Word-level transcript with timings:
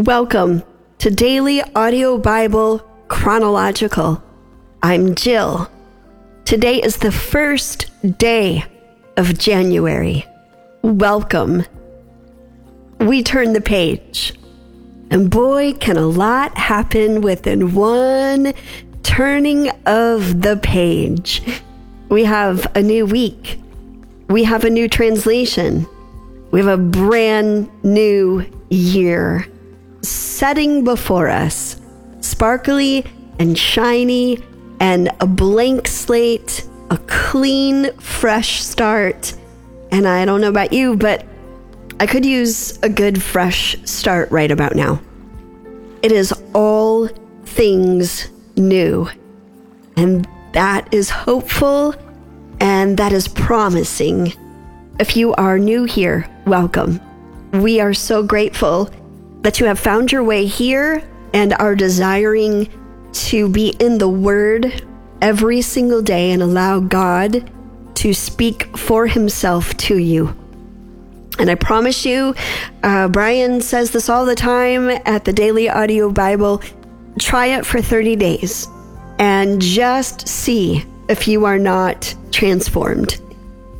Welcome 0.00 0.62
to 0.96 1.10
Daily 1.10 1.60
Audio 1.74 2.16
Bible 2.16 2.78
Chronological. 3.08 4.22
I'm 4.82 5.14
Jill. 5.14 5.70
Today 6.46 6.80
is 6.80 6.96
the 6.96 7.12
first 7.12 7.90
day 8.16 8.64
of 9.18 9.38
January. 9.38 10.24
Welcome. 10.80 11.64
We 12.98 13.22
turn 13.22 13.52
the 13.52 13.60
page, 13.60 14.32
and 15.10 15.30
boy, 15.30 15.74
can 15.74 15.98
a 15.98 16.06
lot 16.06 16.56
happen 16.56 17.20
within 17.20 17.74
one 17.74 18.54
turning 19.02 19.68
of 19.84 20.40
the 20.40 20.56
page. 20.62 21.42
We 22.08 22.24
have 22.24 22.74
a 22.74 22.80
new 22.80 23.04
week, 23.04 23.60
we 24.30 24.44
have 24.44 24.64
a 24.64 24.70
new 24.70 24.88
translation, 24.88 25.86
we 26.52 26.58
have 26.60 26.68
a 26.68 26.82
brand 26.82 27.68
new 27.84 28.46
year 28.70 29.46
setting 30.02 30.84
before 30.84 31.28
us, 31.28 31.80
sparkly 32.20 33.04
and 33.38 33.58
shiny, 33.58 34.38
and 34.80 35.10
a 35.20 35.26
blank 35.26 35.86
slate, 35.86 36.66
a 36.90 36.98
clean, 37.06 37.92
fresh 37.98 38.62
start. 38.62 39.34
And 39.90 40.06
I 40.06 40.24
don't 40.24 40.40
know 40.40 40.48
about 40.48 40.72
you, 40.72 40.96
but 40.96 41.26
I 41.98 42.06
could 42.06 42.24
use 42.24 42.78
a 42.82 42.88
good, 42.88 43.22
fresh 43.22 43.76
start 43.84 44.30
right 44.30 44.50
about 44.50 44.74
now. 44.74 45.00
It 46.02 46.12
is 46.12 46.32
all 46.54 47.08
things 47.44 48.28
new. 48.56 49.08
And 49.96 50.26
that 50.52 50.92
is 50.92 51.10
hopeful 51.10 51.94
and 52.60 52.96
that 52.96 53.12
is 53.12 53.28
promising. 53.28 54.32
If 54.98 55.16
you 55.16 55.34
are 55.34 55.58
new 55.58 55.84
here, 55.84 56.28
welcome. 56.46 57.00
We 57.52 57.80
are 57.80 57.94
so 57.94 58.22
grateful 58.22 58.90
that 59.42 59.60
you 59.60 59.66
have 59.66 59.78
found 59.78 60.12
your 60.12 60.22
way 60.22 60.46
here 60.46 61.02
and 61.32 61.52
are 61.54 61.74
desiring 61.74 62.68
to 63.12 63.48
be 63.48 63.70
in 63.80 63.98
the 63.98 64.08
Word 64.08 64.84
every 65.20 65.62
single 65.62 66.02
day 66.02 66.32
and 66.32 66.42
allow 66.42 66.80
God 66.80 67.50
to 67.96 68.14
speak 68.14 68.76
for 68.76 69.06
Himself 69.06 69.76
to 69.78 69.96
you. 69.98 70.34
And 71.38 71.50
I 71.50 71.54
promise 71.54 72.04
you, 72.04 72.34
uh, 72.82 73.08
Brian 73.08 73.60
says 73.60 73.90
this 73.90 74.08
all 74.08 74.26
the 74.26 74.34
time 74.34 74.90
at 74.90 75.24
the 75.24 75.32
Daily 75.32 75.68
Audio 75.68 76.10
Bible 76.10 76.62
try 77.18 77.46
it 77.46 77.66
for 77.66 77.80
30 77.80 78.16
days 78.16 78.66
and 79.18 79.60
just 79.60 80.28
see 80.28 80.84
if 81.08 81.26
you 81.26 81.44
are 81.44 81.58
not 81.58 82.14
transformed. 82.30 83.20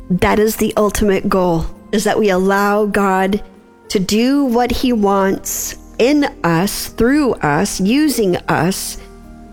That 0.09 0.39
is 0.39 0.55
the 0.57 0.73
ultimate 0.75 1.29
goal, 1.29 1.65
is 1.91 2.03
that 2.03 2.19
we 2.19 2.29
allow 2.29 2.85
God 2.85 3.41
to 3.91 3.99
do 3.99 4.45
what 4.45 4.71
He 4.71 4.93
wants 4.93 5.75
in 5.99 6.23
us, 6.45 6.87
through 6.87 7.33
us, 7.33 7.81
using 7.81 8.37
us 8.47 8.97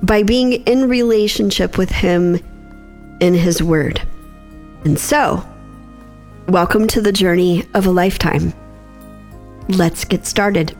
by 0.00 0.22
being 0.22 0.52
in 0.64 0.88
relationship 0.88 1.76
with 1.76 1.90
Him 1.90 2.38
in 3.18 3.34
His 3.34 3.60
Word. 3.60 4.00
And 4.84 4.96
so, 4.96 5.44
welcome 6.46 6.86
to 6.86 7.00
the 7.00 7.10
journey 7.10 7.66
of 7.74 7.86
a 7.86 7.90
lifetime. 7.90 8.54
Let's 9.70 10.04
get 10.04 10.24
started. 10.24 10.72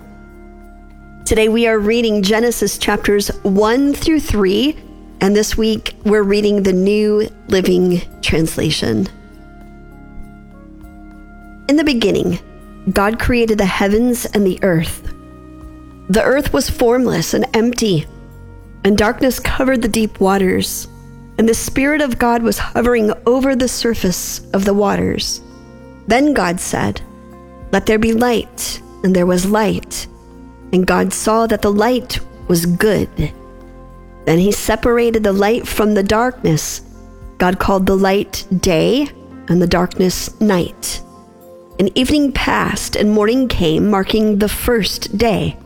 Today 1.25 1.49
we 1.49 1.67
are 1.67 1.81
reading 1.81 2.23
Genesis 2.23 2.79
chapters 2.79 3.27
1 3.43 3.93
through 3.93 4.21
3, 4.21 4.79
and 5.21 5.35
this 5.35 5.57
week 5.57 5.97
we're 6.05 6.23
reading 6.23 6.63
the 6.63 6.73
New 6.73 7.29
Living 7.49 8.03
Translation. 8.23 9.09
In 11.69 11.75
the 11.75 11.83
beginning, 11.83 12.39
God 12.93 13.19
created 13.19 13.59
the 13.59 13.67
heavens 13.67 14.25
and 14.27 14.47
the 14.47 14.59
earth. 14.63 15.13
The 16.09 16.23
earth 16.23 16.53
was 16.53 16.71
formless 16.71 17.35
and 17.35 17.45
empty, 17.55 18.07
and 18.85 18.97
darkness 18.97 19.41
covered 19.41 19.83
the 19.83 19.89
deep 19.89 20.21
waters, 20.21 20.87
and 21.37 21.49
the 21.49 21.55
Spirit 21.55 22.01
of 22.01 22.19
God 22.19 22.43
was 22.43 22.59
hovering 22.59 23.13
over 23.27 23.55
the 23.55 23.69
surface 23.69 24.41
of 24.53 24.65
the 24.65 24.75
waters. 24.75 25.43
Then 26.07 26.33
God 26.33 26.61
said, 26.61 27.03
Let 27.73 27.85
there 27.85 27.99
be 27.99 28.15
light, 28.15 28.81
and 29.03 29.15
there 29.15 29.27
was 29.27 29.45
light. 29.45 30.07
And 30.73 30.87
God 30.87 31.13
saw 31.13 31.47
that 31.47 31.63
the 31.63 31.73
light 31.73 32.21
was 32.49 32.65
good. 32.65 33.11
Then 34.25 34.39
he 34.39 34.53
separated 34.53 35.25
the 35.25 35.33
light 35.33 35.67
from 35.67 35.95
the 35.95 36.03
darkness. 36.03 36.81
God 37.39 37.59
called 37.59 37.87
the 37.87 37.97
light 37.97 38.47
day, 38.61 39.09
and 39.49 39.61
the 39.61 39.67
darkness 39.67 40.41
night. 40.41 41.03
And 41.79 41.97
evening 41.97 42.33
passed, 42.33 42.97
and 42.97 43.11
morning 43.11 43.47
came, 43.49 43.89
marking 43.89 44.39
the 44.39 44.49
first 44.49 45.17
day. 45.17 45.57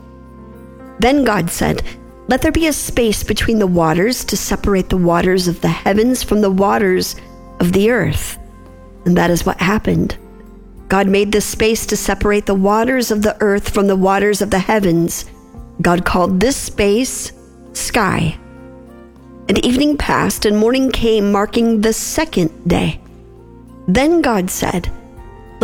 Then 0.99 1.23
God 1.23 1.49
said, 1.49 1.83
Let 2.27 2.41
there 2.41 2.51
be 2.51 2.67
a 2.67 2.73
space 2.73 3.23
between 3.23 3.59
the 3.59 3.67
waters 3.67 4.23
to 4.25 4.37
separate 4.37 4.89
the 4.89 4.97
waters 4.97 5.47
of 5.47 5.61
the 5.61 5.69
heavens 5.69 6.23
from 6.23 6.41
the 6.41 6.51
waters 6.51 7.15
of 7.59 7.73
the 7.73 7.89
earth. 7.89 8.37
And 9.05 9.17
that 9.17 9.31
is 9.31 9.45
what 9.45 9.59
happened. 9.59 10.17
God 10.87 11.07
made 11.07 11.31
this 11.31 11.45
space 11.45 11.85
to 11.87 11.97
separate 11.97 12.45
the 12.45 12.53
waters 12.53 13.09
of 13.09 13.23
the 13.23 13.35
earth 13.41 13.69
from 13.69 13.87
the 13.87 13.95
waters 13.95 14.41
of 14.41 14.51
the 14.51 14.59
heavens. 14.59 15.25
God 15.81 16.05
called 16.05 16.39
this 16.39 16.55
space 16.55 17.31
sky. 17.73 18.37
And 19.49 19.65
evening 19.65 19.97
passed, 19.97 20.45
and 20.45 20.57
morning 20.57 20.91
came, 20.91 21.31
marking 21.31 21.81
the 21.81 21.93
second 21.93 22.51
day. 22.67 23.01
Then 23.87 24.21
God 24.21 24.49
said, 24.49 24.89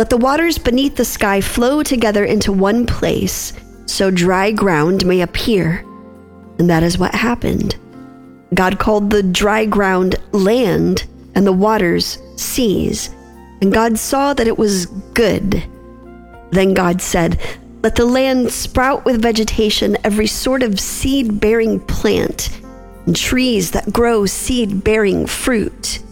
let 0.00 0.08
the 0.08 0.16
waters 0.16 0.56
beneath 0.56 0.96
the 0.96 1.04
sky 1.04 1.42
flow 1.42 1.82
together 1.82 2.24
into 2.24 2.52
one 2.52 2.86
place, 2.86 3.52
so 3.84 4.10
dry 4.10 4.50
ground 4.50 5.04
may 5.04 5.20
appear. 5.20 5.84
And 6.58 6.70
that 6.70 6.82
is 6.82 6.96
what 6.96 7.14
happened. 7.14 7.76
God 8.54 8.78
called 8.78 9.10
the 9.10 9.22
dry 9.22 9.66
ground 9.66 10.14
land 10.32 11.06
and 11.34 11.46
the 11.46 11.52
waters 11.52 12.16
seas. 12.36 13.10
And 13.60 13.74
God 13.74 13.98
saw 13.98 14.32
that 14.32 14.46
it 14.46 14.56
was 14.56 14.86
good. 15.12 15.62
Then 16.50 16.72
God 16.72 17.02
said, 17.02 17.38
Let 17.82 17.96
the 17.96 18.06
land 18.06 18.50
sprout 18.50 19.04
with 19.04 19.20
vegetation, 19.20 19.98
every 20.02 20.26
sort 20.26 20.62
of 20.62 20.80
seed 20.80 21.42
bearing 21.42 21.78
plant, 21.78 22.58
and 23.04 23.14
trees 23.14 23.72
that 23.72 23.92
grow 23.92 24.24
seed 24.24 24.82
bearing 24.82 25.26
fruit. 25.26 26.02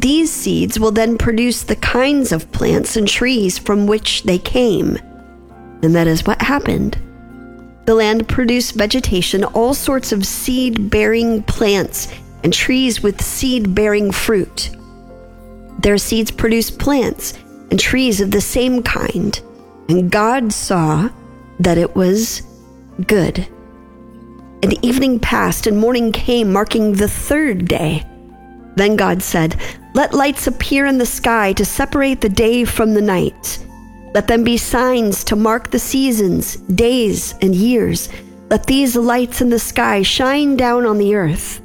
These 0.00 0.30
seeds 0.30 0.78
will 0.78 0.90
then 0.90 1.16
produce 1.16 1.62
the 1.62 1.76
kinds 1.76 2.30
of 2.30 2.52
plants 2.52 2.98
and 2.98 3.08
trees 3.08 3.56
from 3.56 3.86
which 3.86 4.24
they 4.24 4.38
came. 4.38 4.98
And 5.82 5.94
that 5.94 6.06
is 6.06 6.26
what 6.26 6.42
happened. 6.42 6.98
The 7.86 7.94
land 7.94 8.28
produced 8.28 8.74
vegetation, 8.74 9.42
all 9.42 9.72
sorts 9.72 10.12
of 10.12 10.26
seed 10.26 10.90
bearing 10.90 11.42
plants 11.44 12.12
and 12.44 12.52
trees 12.52 13.02
with 13.02 13.22
seed 13.22 13.74
bearing 13.74 14.12
fruit. 14.12 14.70
Their 15.78 15.96
seeds 15.96 16.30
produced 16.30 16.78
plants 16.78 17.32
and 17.70 17.80
trees 17.80 18.20
of 18.20 18.32
the 18.32 18.40
same 18.42 18.82
kind. 18.82 19.40
And 19.88 20.10
God 20.10 20.52
saw 20.52 21.08
that 21.60 21.78
it 21.78 21.96
was 21.96 22.42
good. 23.06 23.48
And 24.62 24.84
evening 24.84 25.20
passed 25.20 25.66
and 25.66 25.78
morning 25.78 26.12
came, 26.12 26.52
marking 26.52 26.92
the 26.92 27.08
third 27.08 27.66
day. 27.66 28.04
Then 28.76 28.94
God 28.96 29.22
said, 29.22 29.56
let 29.96 30.12
lights 30.12 30.46
appear 30.46 30.84
in 30.84 30.98
the 30.98 31.06
sky 31.06 31.54
to 31.54 31.64
separate 31.64 32.20
the 32.20 32.28
day 32.28 32.66
from 32.66 32.92
the 32.92 33.00
night. 33.00 33.64
Let 34.12 34.28
them 34.28 34.44
be 34.44 34.58
signs 34.58 35.24
to 35.24 35.36
mark 35.36 35.70
the 35.70 35.78
seasons, 35.78 36.56
days, 36.56 37.34
and 37.40 37.54
years. 37.54 38.10
Let 38.50 38.66
these 38.66 38.94
lights 38.94 39.40
in 39.40 39.48
the 39.48 39.58
sky 39.58 40.02
shine 40.02 40.54
down 40.54 40.84
on 40.84 40.98
the 40.98 41.14
earth. 41.14 41.62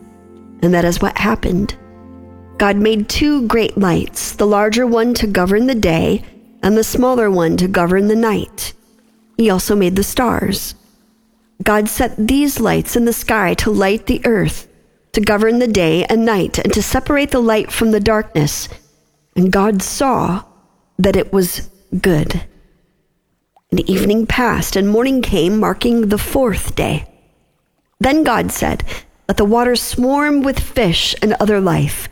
And 0.61 0.73
that 0.73 0.85
is 0.85 1.01
what 1.01 1.17
happened. 1.17 1.75
God 2.57 2.77
made 2.77 3.09
two 3.09 3.45
great 3.47 3.77
lights, 3.77 4.31
the 4.31 4.47
larger 4.47 4.87
one 4.87 5.13
to 5.15 5.27
govern 5.27 5.67
the 5.67 5.75
day, 5.75 6.23
and 6.63 6.77
the 6.77 6.85
smaller 6.85 7.29
one 7.29 7.57
to 7.57 7.67
govern 7.67 8.07
the 8.07 8.15
night. 8.15 8.71
He 9.35 9.49
also 9.49 9.75
made 9.75 9.97
the 9.97 10.03
stars. 10.03 10.73
God 11.61 11.89
set 11.89 12.15
these 12.15 12.61
lights 12.61 12.95
in 12.95 13.03
the 13.03 13.11
sky 13.11 13.55
to 13.55 13.71
light 13.71 14.05
the 14.05 14.25
earth 14.25 14.69
to 15.13 15.21
govern 15.21 15.59
the 15.59 15.67
day 15.67 16.05
and 16.05 16.25
night, 16.25 16.57
and 16.57 16.73
to 16.73 16.81
separate 16.81 17.31
the 17.31 17.39
light 17.39 17.71
from 17.71 17.91
the 17.91 17.99
darkness. 17.99 18.69
And 19.35 19.51
God 19.51 19.81
saw 19.81 20.43
that 20.97 21.15
it 21.15 21.33
was 21.33 21.69
good. 21.99 22.43
And 23.71 23.89
evening 23.89 24.25
passed, 24.25 24.75
and 24.75 24.87
morning 24.87 25.21
came, 25.21 25.59
marking 25.59 26.09
the 26.09 26.17
fourth 26.17 26.75
day. 26.75 27.07
Then 27.99 28.23
God 28.23 28.51
said, 28.51 28.83
Let 29.27 29.37
the 29.37 29.45
waters 29.45 29.81
swarm 29.81 30.41
with 30.41 30.59
fish 30.59 31.15
and 31.21 31.33
other 31.33 31.61
life. 31.61 32.09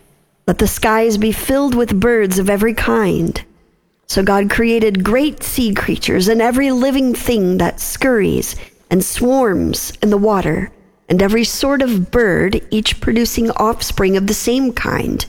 Let 0.47 0.59
the 0.59 0.67
skies 0.67 1.17
be 1.17 1.31
filled 1.31 1.75
with 1.75 1.99
birds 1.99 2.39
of 2.39 2.49
every 2.49 2.73
kind. 2.73 3.43
So 4.07 4.23
God 4.23 4.49
created 4.49 5.03
great 5.03 5.43
sea 5.43 5.73
creatures 5.73 6.27
and 6.27 6.41
every 6.41 6.71
living 6.71 7.13
thing 7.13 7.59
that 7.59 7.79
scurries 7.79 8.55
and 8.89 9.05
swarms 9.05 9.93
in 10.01 10.09
the 10.09 10.17
water 10.17 10.71
and 11.09 11.21
every 11.23 11.43
sort 11.43 11.81
of 11.81 12.11
bird, 12.11 12.61
each 12.69 13.01
producing 13.01 13.49
offspring 13.51 14.15
of 14.15 14.27
the 14.27 14.33
same 14.33 14.71
kind. 14.71 15.25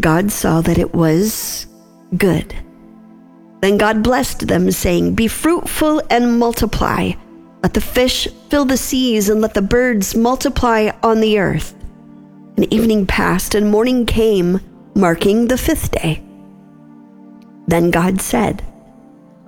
God 0.00 0.32
saw 0.32 0.60
that 0.62 0.78
it 0.78 0.94
was 0.94 1.66
good. 2.16 2.54
Then 3.60 3.78
God 3.78 4.02
blessed 4.02 4.48
them, 4.48 4.70
saying, 4.72 5.14
Be 5.14 5.28
fruitful 5.28 6.02
and 6.10 6.38
multiply, 6.38 7.12
Let 7.62 7.74
the 7.74 7.80
fish 7.80 8.26
fill 8.50 8.64
the 8.64 8.76
seas, 8.76 9.28
and 9.28 9.40
let 9.40 9.54
the 9.54 9.62
birds 9.62 10.16
multiply 10.16 10.90
on 11.02 11.20
the 11.20 11.38
earth. 11.38 11.74
And 12.56 12.72
evening 12.72 13.06
passed, 13.06 13.54
and 13.54 13.70
morning 13.70 14.06
came, 14.06 14.60
marking 14.94 15.46
the 15.46 15.58
fifth 15.58 15.92
day. 15.92 16.22
Then 17.68 17.90
God 17.90 18.20
said, 18.20 18.64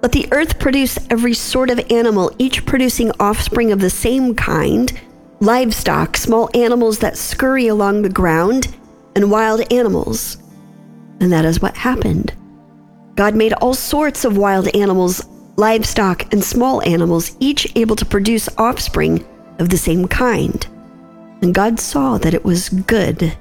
Let 0.03 0.13
the 0.13 0.29
earth 0.31 0.61
produce 0.61 0.99
every 1.11 1.35
sort 1.35 1.71
of 1.71 1.91
animal, 1.91 2.31
each 2.39 2.65
producing 2.65 3.11
offspring 3.19 3.73
of 3.73 3.81
the 3.81 3.91
same 3.91 4.35
kind 4.37 4.99
livestock, 5.41 6.17
small 6.17 6.51
animals 6.55 6.99
that 6.99 7.17
scurry 7.17 7.69
along 7.69 8.03
the 8.03 8.09
ground, 8.09 8.77
and 9.15 9.31
wild 9.31 9.73
animals. 9.73 10.39
And 11.21 11.33
that 11.33 11.45
is 11.45 11.61
what 11.61 11.77
happened. 11.77 12.33
God 13.15 13.35
made 13.35 13.53
all 13.55 13.75
sorts 13.75 14.25
of 14.25 14.37
wild 14.37 14.69
animals, 14.77 15.27
livestock, 15.57 16.33
and 16.33 16.43
small 16.43 16.83
animals, 16.83 17.37
each 17.41 17.77
able 17.77 17.97
to 17.97 18.07
produce 18.07 18.49
offspring 18.59 19.27
of 19.59 19.69
the 19.69 19.79
same 19.79 20.07
kind. 20.07 20.67
And 21.43 21.55
God 21.55 21.81
saw 21.81 22.19
that 22.19 22.35
it 22.35 22.45
was 22.45 22.69
good. 22.69 23.37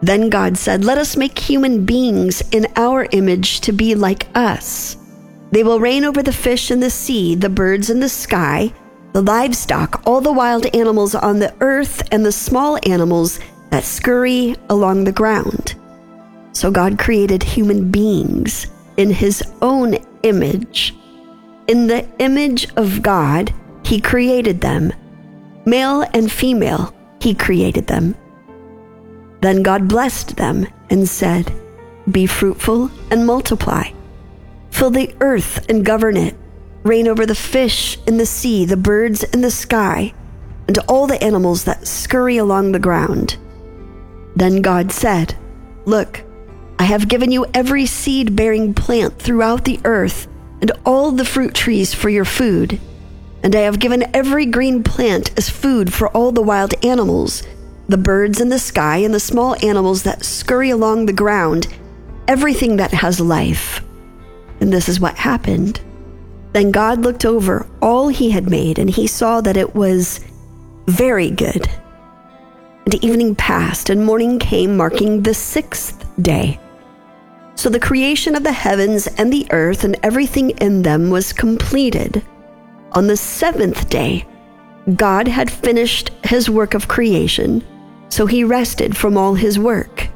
Then 0.00 0.30
God 0.30 0.56
said, 0.56 0.84
Let 0.84 0.98
us 0.98 1.16
make 1.16 1.38
human 1.38 1.84
beings 1.84 2.42
in 2.52 2.66
our 2.76 3.08
image 3.12 3.60
to 3.60 3.72
be 3.72 3.94
like 3.94 4.28
us. 4.34 4.96
They 5.50 5.64
will 5.64 5.80
reign 5.80 6.04
over 6.04 6.22
the 6.22 6.32
fish 6.32 6.70
in 6.70 6.80
the 6.80 6.90
sea, 6.90 7.34
the 7.34 7.48
birds 7.48 7.90
in 7.90 8.00
the 8.00 8.08
sky, 8.08 8.72
the 9.18 9.32
livestock, 9.32 10.00
all 10.06 10.20
the 10.20 10.30
wild 10.32 10.64
animals 10.76 11.12
on 11.12 11.40
the 11.40 11.52
earth, 11.60 12.06
and 12.12 12.24
the 12.24 12.30
small 12.30 12.78
animals 12.86 13.40
that 13.70 13.82
scurry 13.82 14.54
along 14.70 15.02
the 15.02 15.10
ground. 15.10 15.74
So 16.52 16.70
God 16.70 17.00
created 17.00 17.42
human 17.42 17.90
beings 17.90 18.68
in 18.96 19.10
his 19.10 19.42
own 19.60 19.96
image. 20.22 20.94
In 21.66 21.88
the 21.88 22.06
image 22.20 22.72
of 22.76 23.02
God, 23.02 23.52
he 23.84 24.00
created 24.00 24.60
them. 24.60 24.92
Male 25.66 26.02
and 26.14 26.30
female, 26.30 26.94
he 27.20 27.34
created 27.34 27.88
them. 27.88 28.14
Then 29.40 29.64
God 29.64 29.88
blessed 29.88 30.36
them 30.36 30.64
and 30.90 31.08
said, 31.08 31.52
Be 32.08 32.26
fruitful 32.26 32.88
and 33.10 33.26
multiply. 33.26 33.90
Fill 34.70 34.90
the 34.90 35.12
earth 35.20 35.68
and 35.68 35.84
govern 35.84 36.16
it. 36.16 36.36
Reign 36.84 37.08
over 37.08 37.26
the 37.26 37.34
fish 37.34 37.98
in 38.06 38.18
the 38.18 38.26
sea, 38.26 38.64
the 38.64 38.76
birds 38.76 39.24
in 39.24 39.40
the 39.40 39.50
sky, 39.50 40.14
and 40.66 40.78
all 40.88 41.06
the 41.06 41.22
animals 41.22 41.64
that 41.64 41.86
scurry 41.86 42.36
along 42.36 42.72
the 42.72 42.78
ground. 42.78 43.36
Then 44.36 44.62
God 44.62 44.92
said, 44.92 45.36
Look, 45.84 46.22
I 46.78 46.84
have 46.84 47.08
given 47.08 47.32
you 47.32 47.46
every 47.52 47.86
seed 47.86 48.36
bearing 48.36 48.74
plant 48.74 49.18
throughout 49.18 49.64
the 49.64 49.80
earth, 49.84 50.28
and 50.60 50.70
all 50.86 51.10
the 51.10 51.24
fruit 51.24 51.54
trees 51.54 51.92
for 51.92 52.08
your 52.08 52.24
food. 52.24 52.80
And 53.42 53.54
I 53.56 53.60
have 53.60 53.80
given 53.80 54.14
every 54.14 54.46
green 54.46 54.84
plant 54.84 55.36
as 55.36 55.48
food 55.48 55.92
for 55.92 56.08
all 56.08 56.30
the 56.30 56.42
wild 56.42 56.74
animals, 56.84 57.42
the 57.88 57.96
birds 57.96 58.40
in 58.40 58.48
the 58.48 58.58
sky, 58.58 58.98
and 58.98 59.14
the 59.14 59.20
small 59.20 59.56
animals 59.64 60.02
that 60.04 60.24
scurry 60.24 60.70
along 60.70 61.06
the 61.06 61.12
ground, 61.12 61.66
everything 62.28 62.76
that 62.76 62.92
has 62.92 63.18
life. 63.18 63.82
And 64.60 64.72
this 64.72 64.88
is 64.88 65.00
what 65.00 65.16
happened. 65.16 65.80
Then 66.52 66.70
God 66.70 67.00
looked 67.00 67.24
over 67.24 67.66
all 67.82 68.08
he 68.08 68.30
had 68.30 68.50
made, 68.50 68.78
and 68.78 68.88
he 68.88 69.06
saw 69.06 69.40
that 69.42 69.56
it 69.56 69.74
was 69.74 70.20
very 70.86 71.30
good. 71.30 71.68
And 72.84 73.04
evening 73.04 73.34
passed, 73.34 73.90
and 73.90 74.04
morning 74.04 74.38
came, 74.38 74.76
marking 74.76 75.22
the 75.22 75.34
sixth 75.34 76.04
day. 76.20 76.58
So 77.54 77.68
the 77.68 77.80
creation 77.80 78.34
of 78.36 78.44
the 78.44 78.52
heavens 78.52 79.08
and 79.18 79.32
the 79.32 79.46
earth 79.50 79.84
and 79.84 79.98
everything 80.02 80.50
in 80.50 80.82
them 80.82 81.10
was 81.10 81.32
completed. 81.32 82.22
On 82.92 83.06
the 83.06 83.16
seventh 83.16 83.90
day, 83.90 84.26
God 84.94 85.28
had 85.28 85.50
finished 85.50 86.10
his 86.24 86.48
work 86.48 86.72
of 86.72 86.88
creation, 86.88 87.62
so 88.08 88.26
he 88.26 88.42
rested 88.42 88.96
from 88.96 89.18
all 89.18 89.34
his 89.34 89.58
work. 89.58 90.08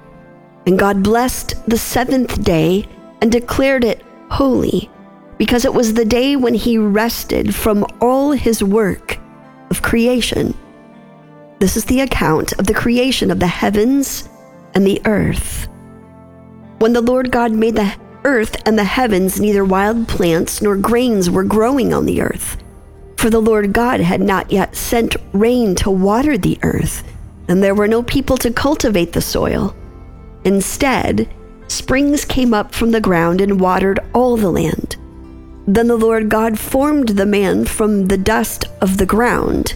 And 0.66 0.78
God 0.78 1.02
blessed 1.02 1.54
the 1.66 1.76
seventh 1.76 2.42
day 2.42 2.86
and 3.20 3.30
declared 3.30 3.84
it 3.84 4.02
holy, 4.30 4.88
because 5.42 5.64
it 5.64 5.74
was 5.74 5.94
the 5.94 6.04
day 6.04 6.36
when 6.36 6.54
he 6.54 6.78
rested 6.78 7.52
from 7.52 7.84
all 8.00 8.30
his 8.30 8.62
work 8.62 9.18
of 9.70 9.82
creation. 9.82 10.54
This 11.58 11.76
is 11.76 11.84
the 11.84 11.98
account 12.02 12.52
of 12.60 12.68
the 12.68 12.74
creation 12.74 13.28
of 13.28 13.40
the 13.40 13.48
heavens 13.48 14.28
and 14.76 14.86
the 14.86 15.02
earth. 15.04 15.66
When 16.78 16.92
the 16.92 17.00
Lord 17.00 17.32
God 17.32 17.50
made 17.50 17.74
the 17.74 17.92
earth 18.22 18.54
and 18.66 18.78
the 18.78 18.84
heavens, 18.84 19.40
neither 19.40 19.64
wild 19.64 20.06
plants 20.06 20.62
nor 20.62 20.76
grains 20.76 21.28
were 21.28 21.42
growing 21.42 21.92
on 21.92 22.06
the 22.06 22.22
earth. 22.22 22.56
For 23.16 23.28
the 23.28 23.42
Lord 23.42 23.72
God 23.72 23.98
had 23.98 24.20
not 24.20 24.52
yet 24.52 24.76
sent 24.76 25.16
rain 25.32 25.74
to 25.74 25.90
water 25.90 26.38
the 26.38 26.56
earth, 26.62 27.02
and 27.48 27.60
there 27.60 27.74
were 27.74 27.88
no 27.88 28.04
people 28.04 28.36
to 28.36 28.52
cultivate 28.52 29.12
the 29.12 29.20
soil. 29.20 29.74
Instead, 30.44 31.28
springs 31.66 32.24
came 32.24 32.54
up 32.54 32.72
from 32.72 32.92
the 32.92 33.00
ground 33.00 33.40
and 33.40 33.60
watered 33.60 33.98
all 34.14 34.36
the 34.36 34.48
land. 34.48 34.98
Then 35.66 35.86
the 35.86 35.96
Lord 35.96 36.28
God 36.28 36.58
formed 36.58 37.10
the 37.10 37.26
man 37.26 37.64
from 37.64 38.06
the 38.06 38.18
dust 38.18 38.64
of 38.80 38.96
the 38.96 39.06
ground. 39.06 39.74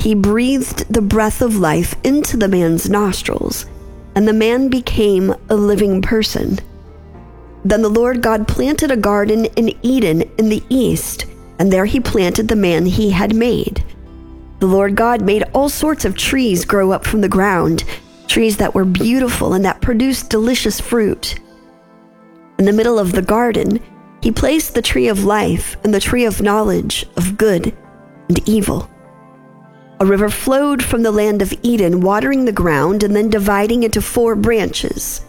He 0.00 0.14
breathed 0.14 0.92
the 0.92 1.02
breath 1.02 1.40
of 1.40 1.56
life 1.56 1.94
into 2.04 2.36
the 2.36 2.48
man's 2.48 2.90
nostrils 2.90 3.66
and 4.14 4.28
the 4.28 4.32
man 4.32 4.68
became 4.68 5.34
a 5.48 5.54
living 5.54 6.00
person. 6.00 6.58
Then 7.64 7.82
the 7.82 7.88
Lord 7.88 8.22
God 8.22 8.46
planted 8.46 8.90
a 8.90 8.96
garden 8.96 9.46
in 9.56 9.74
Eden 9.82 10.22
in 10.38 10.48
the 10.48 10.62
east, 10.68 11.26
and 11.58 11.72
there 11.72 11.86
he 11.86 12.00
planted 12.00 12.48
the 12.48 12.56
man 12.56 12.86
he 12.86 13.10
had 13.10 13.34
made. 13.34 13.84
The 14.60 14.66
Lord 14.66 14.94
God 14.94 15.22
made 15.22 15.44
all 15.52 15.68
sorts 15.68 16.04
of 16.04 16.16
trees 16.16 16.64
grow 16.64 16.92
up 16.92 17.04
from 17.04 17.20
the 17.20 17.28
ground, 17.28 17.84
trees 18.28 18.56
that 18.58 18.74
were 18.74 18.84
beautiful 18.84 19.54
and 19.54 19.64
that 19.64 19.80
produced 19.80 20.30
delicious 20.30 20.80
fruit. 20.80 21.40
In 22.58 22.64
the 22.66 22.72
middle 22.72 22.98
of 22.98 23.12
the 23.12 23.22
garden, 23.22 23.80
he 24.24 24.32
placed 24.32 24.74
the 24.74 24.80
tree 24.80 25.08
of 25.08 25.24
life 25.24 25.76
and 25.84 25.92
the 25.92 26.00
tree 26.00 26.24
of 26.24 26.40
knowledge 26.40 27.04
of 27.18 27.36
good 27.36 27.76
and 28.30 28.48
evil. 28.48 28.88
A 30.00 30.06
river 30.06 30.30
flowed 30.30 30.82
from 30.82 31.02
the 31.02 31.12
land 31.12 31.42
of 31.42 31.52
Eden, 31.62 32.00
watering 32.00 32.46
the 32.46 32.50
ground 32.50 33.02
and 33.02 33.14
then 33.14 33.28
dividing 33.28 33.82
into 33.82 34.00
four 34.00 34.34
branches. 34.34 35.22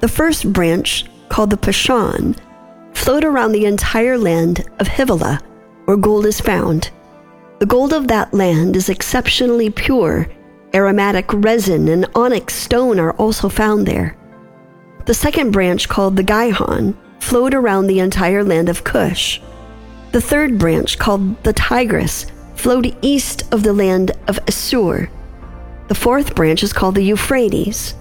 The 0.00 0.08
first 0.08 0.52
branch, 0.52 1.06
called 1.30 1.48
the 1.48 1.56
Pishon, 1.56 2.36
flowed 2.92 3.24
around 3.24 3.52
the 3.52 3.64
entire 3.64 4.18
land 4.18 4.68
of 4.80 4.86
Havilah, 4.86 5.40
where 5.86 5.96
gold 5.96 6.26
is 6.26 6.38
found. 6.38 6.90
The 7.58 7.64
gold 7.64 7.94
of 7.94 8.08
that 8.08 8.34
land 8.34 8.76
is 8.76 8.90
exceptionally 8.90 9.70
pure. 9.70 10.28
Aromatic 10.74 11.24
resin 11.32 11.88
and 11.88 12.04
onyx 12.14 12.54
stone 12.54 13.00
are 13.00 13.12
also 13.12 13.48
found 13.48 13.86
there. 13.86 14.14
The 15.06 15.14
second 15.14 15.52
branch, 15.52 15.88
called 15.88 16.16
the 16.16 16.22
Gihon, 16.22 16.98
flowed 17.22 17.54
around 17.54 17.86
the 17.86 18.00
entire 18.00 18.42
land 18.42 18.68
of 18.68 18.84
Cush. 18.84 19.40
The 20.10 20.20
third 20.20 20.58
branch, 20.58 20.98
called 20.98 21.42
the 21.44 21.52
Tigris, 21.52 22.26
flowed 22.56 22.94
east 23.00 23.44
of 23.54 23.62
the 23.62 23.72
land 23.72 24.10
of 24.26 24.44
Asshur. 24.46 25.08
The 25.88 25.94
fourth 25.94 26.34
branch 26.34 26.62
is 26.62 26.72
called 26.72 26.96
the 26.96 27.04
Euphrates. 27.04 27.94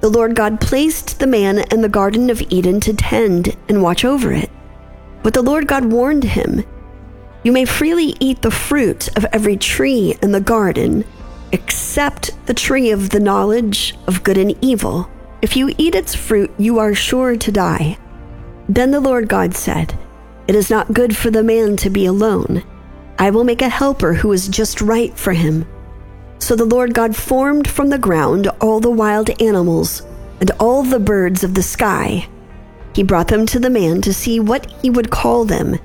The 0.00 0.10
Lord 0.10 0.36
God 0.36 0.60
placed 0.60 1.18
the 1.18 1.26
man 1.26 1.64
in 1.72 1.80
the 1.80 1.88
Garden 1.88 2.30
of 2.30 2.42
Eden 2.50 2.80
to 2.80 2.92
tend 2.92 3.56
and 3.68 3.82
watch 3.82 4.04
over 4.04 4.30
it. 4.30 4.50
But 5.22 5.34
the 5.34 5.42
Lord 5.42 5.66
God 5.66 5.86
warned 5.86 6.24
him 6.24 6.62
You 7.42 7.52
may 7.52 7.64
freely 7.64 8.14
eat 8.20 8.42
the 8.42 8.50
fruit 8.50 9.08
of 9.16 9.26
every 9.32 9.56
tree 9.56 10.16
in 10.22 10.32
the 10.32 10.40
garden, 10.40 11.04
except 11.50 12.30
the 12.46 12.54
tree 12.54 12.90
of 12.90 13.10
the 13.10 13.20
knowledge 13.20 13.96
of 14.06 14.22
good 14.22 14.38
and 14.38 14.56
evil. 14.62 15.10
If 15.42 15.56
you 15.56 15.74
eat 15.78 15.94
its 15.94 16.14
fruit, 16.14 16.50
you 16.58 16.78
are 16.78 16.94
sure 16.94 17.36
to 17.36 17.50
die. 17.50 17.98
Then 18.70 18.92
the 18.92 19.00
Lord 19.00 19.26
God 19.26 19.56
said, 19.56 19.98
It 20.46 20.54
is 20.54 20.70
not 20.70 20.92
good 20.92 21.16
for 21.16 21.28
the 21.28 21.42
man 21.42 21.76
to 21.78 21.90
be 21.90 22.06
alone. 22.06 22.62
I 23.18 23.30
will 23.30 23.42
make 23.42 23.62
a 23.62 23.68
helper 23.68 24.14
who 24.14 24.30
is 24.30 24.46
just 24.46 24.80
right 24.80 25.12
for 25.18 25.32
him. 25.32 25.66
So 26.38 26.54
the 26.54 26.64
Lord 26.64 26.94
God 26.94 27.16
formed 27.16 27.66
from 27.66 27.88
the 27.88 27.98
ground 27.98 28.46
all 28.60 28.78
the 28.78 28.88
wild 28.88 29.28
animals 29.42 30.02
and 30.40 30.52
all 30.60 30.84
the 30.84 31.00
birds 31.00 31.42
of 31.42 31.54
the 31.54 31.64
sky. 31.64 32.28
He 32.94 33.02
brought 33.02 33.26
them 33.26 33.44
to 33.46 33.58
the 33.58 33.70
man 33.70 34.02
to 34.02 34.14
see 34.14 34.38
what 34.38 34.70
he 34.82 34.88
would 34.88 35.10
call 35.10 35.44
them, 35.44 35.76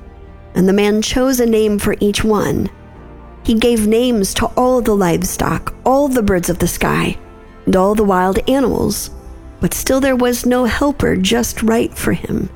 and 0.53 0.69
the 0.69 0.73
man 0.73 1.01
chose 1.01 1.39
a 1.39 1.47
name 1.47 1.79
for 1.79 1.95
each 1.99 2.23
one. 2.23 2.69
He 3.43 3.55
gave 3.55 3.87
names 3.87 4.31
to 4.35 4.45
all 4.55 4.79
the 4.79 4.95
livestock, 4.95 5.73
all 5.87 6.07
the 6.07 6.21
birds 6.21 6.51
of 6.51 6.59
the 6.59 6.67
sky, 6.67 7.17
and 7.65 7.75
all 7.75 7.95
the 7.95 8.03
wild 8.03 8.47
animals, 8.47 9.09
but 9.59 9.73
still 9.73 9.99
there 9.99 10.15
was 10.15 10.45
no 10.45 10.65
helper 10.65 11.15
just 11.15 11.63
right 11.63 11.91
for 11.97 12.13
him. 12.13 12.47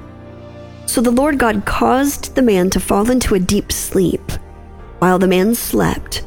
So 0.89 1.01
the 1.01 1.11
Lord 1.11 1.37
God 1.37 1.67
caused 1.67 2.33
the 2.33 2.41
man 2.41 2.71
to 2.71 2.79
fall 2.79 3.11
into 3.11 3.35
a 3.35 3.39
deep 3.39 3.71
sleep. 3.71 4.31
While 4.97 5.19
the 5.19 5.27
man 5.27 5.53
slept, 5.53 6.25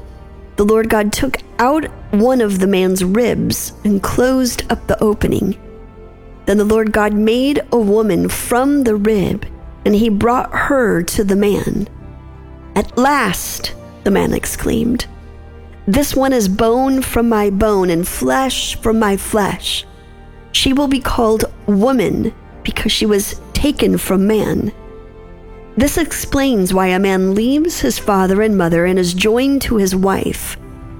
the 0.54 0.64
Lord 0.64 0.88
God 0.88 1.12
took 1.12 1.38
out 1.58 1.86
one 2.12 2.40
of 2.40 2.60
the 2.60 2.68
man's 2.68 3.02
ribs 3.02 3.72
and 3.82 4.00
closed 4.00 4.62
up 4.70 4.86
the 4.86 5.02
opening. 5.02 5.60
Then 6.46 6.58
the 6.58 6.64
Lord 6.64 6.92
God 6.92 7.12
made 7.12 7.60
a 7.72 7.76
woman 7.76 8.28
from 8.28 8.84
the 8.84 8.94
rib, 8.94 9.44
and 9.84 9.96
he 9.96 10.08
brought 10.08 10.54
her 10.54 11.02
to 11.02 11.24
the 11.24 11.34
man. 11.34 11.88
At 12.76 12.96
last, 12.96 13.74
the 14.04 14.12
man 14.12 14.32
exclaimed. 14.32 15.06
This 15.86 16.14
one 16.14 16.32
is 16.32 16.46
bone 16.48 17.02
from 17.02 17.28
my 17.28 17.50
bone 17.50 17.90
and 17.90 18.06
flesh 18.06 18.76
from 18.76 19.00
my 19.00 19.16
flesh. 19.16 19.84
She 20.52 20.72
will 20.72 20.88
be 20.88 21.00
called 21.00 21.52
woman 21.66 22.32
because 22.62 22.92
she 22.92 23.06
was 23.06 23.40
taken 23.62 23.96
from 23.96 24.26
man. 24.26 24.72
This 25.76 25.96
explains 25.96 26.74
why 26.74 26.88
a 26.88 26.98
man 26.98 27.36
leaves 27.36 27.78
his 27.78 27.96
father 27.96 28.42
and 28.42 28.58
mother 28.58 28.86
and 28.86 28.98
is 28.98 29.14
joined 29.14 29.62
to 29.62 29.76
his 29.76 29.94
wife, 29.94 30.56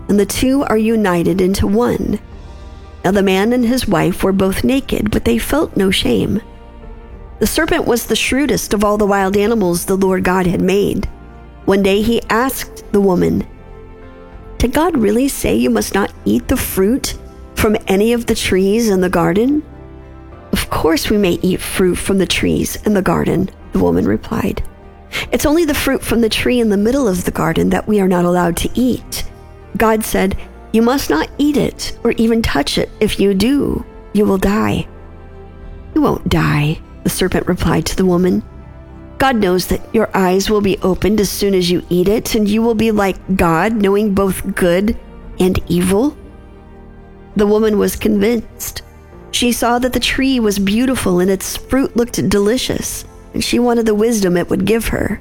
and 0.09 0.17
the 0.17 0.25
two 0.25 0.63
are 0.63 0.79
united 0.79 1.41
into 1.41 1.67
one. 1.67 2.21
Now 3.05 3.11
the 3.11 3.21
man 3.21 3.53
and 3.53 3.65
his 3.65 3.89
wife 3.89 4.23
were 4.23 4.33
both 4.33 4.63
naked, 4.63 5.11
but 5.11 5.25
they 5.25 5.39
felt 5.39 5.77
no 5.77 5.91
shame. 5.91 6.41
The 7.41 7.49
serpent 7.49 7.85
was 7.85 8.07
the 8.07 8.15
shrewdest 8.15 8.73
of 8.73 8.85
all 8.85 8.97
the 8.97 9.13
wild 9.15 9.37
animals 9.37 9.85
the 9.85 9.97
Lord 9.97 10.23
God 10.23 10.47
had 10.47 10.63
made. 10.63 11.07
One 11.65 11.83
day 11.83 12.01
he 12.01 12.23
asked 12.31 12.85
the 12.93 13.01
woman, 13.01 13.45
Did 14.59 14.73
God 14.73 14.97
really 14.97 15.27
say 15.27 15.57
you 15.57 15.71
must 15.71 15.95
not 15.95 16.13
eat 16.25 16.47
the 16.47 16.57
fruit 16.57 17.19
from 17.57 17.77
any 17.89 18.13
of 18.13 18.27
the 18.27 18.37
trees 18.37 18.89
in 18.89 19.01
the 19.01 19.11
garden? 19.11 19.65
Of 20.53 20.71
course 20.71 21.11
we 21.11 21.17
may 21.17 21.33
eat 21.43 21.61
fruit 21.61 21.97
from 21.97 22.19
the 22.19 22.27
trees 22.27 22.77
in 22.85 22.95
the 22.95 23.03
garden, 23.03 23.49
the 23.73 23.79
woman 23.79 24.07
replied. 24.07 24.63
It's 25.31 25.47
only 25.47 25.65
the 25.65 25.75
fruit 25.75 26.03
from 26.03 26.21
the 26.21 26.29
tree 26.29 26.61
in 26.61 26.71
the 26.71 26.77
middle 26.77 27.09
of 27.09 27.25
the 27.25 27.31
garden 27.31 27.71
that 27.71 27.87
we 27.87 28.01
are 28.01 28.09
not 28.09 28.25
allowed 28.25 28.57
to 28.59 28.71
eat. 28.75 29.25
God 29.77 30.05
said, 30.05 30.37
You 30.73 30.83
must 30.83 31.11
not 31.11 31.31
eat 31.39 31.57
it 31.57 31.99
or 32.05 32.13
even 32.13 32.43
touch 32.43 32.79
it. 32.79 32.91
If 33.01 33.19
you 33.19 33.35
do, 33.35 33.85
you 34.13 34.25
will 34.25 34.39
die. 34.39 34.87
You 35.95 36.03
won't 36.03 36.29
die, 36.29 36.81
the 37.05 37.11
serpent 37.11 37.47
replied 37.47 37.87
to 37.87 37.97
the 37.97 38.07
woman. 38.07 38.43
God 39.19 39.37
knows 39.37 39.69
that 39.69 39.95
your 39.95 40.11
eyes 40.17 40.51
will 40.51 40.61
be 40.61 40.79
opened 40.79 41.21
as 41.21 41.31
soon 41.31 41.55
as 41.55 41.71
you 41.71 41.87
eat 41.89 42.09
it, 42.09 42.35
and 42.35 42.49
you 42.49 42.61
will 42.61 42.75
be 42.75 42.91
like 42.91 43.37
God, 43.37 43.73
knowing 43.75 44.15
both 44.15 44.55
good 44.55 44.99
and 45.39 45.61
evil. 45.71 46.17
The 47.37 47.47
woman 47.47 47.79
was 47.79 47.95
convinced. 47.95 48.83
She 49.33 49.51
saw 49.51 49.79
that 49.79 49.93
the 49.93 50.01
tree 50.01 50.39
was 50.39 50.59
beautiful 50.59 51.19
and 51.19 51.31
its 51.31 51.57
fruit 51.57 51.97
looked 51.97 52.29
delicious, 52.29 53.05
and 53.35 53.43
she 53.43 53.59
wanted 53.59 53.87
the 53.87 53.95
wisdom 53.95 54.37
it 54.37 54.49
would 54.49 54.67
give 54.67 54.89
her. 54.89 55.21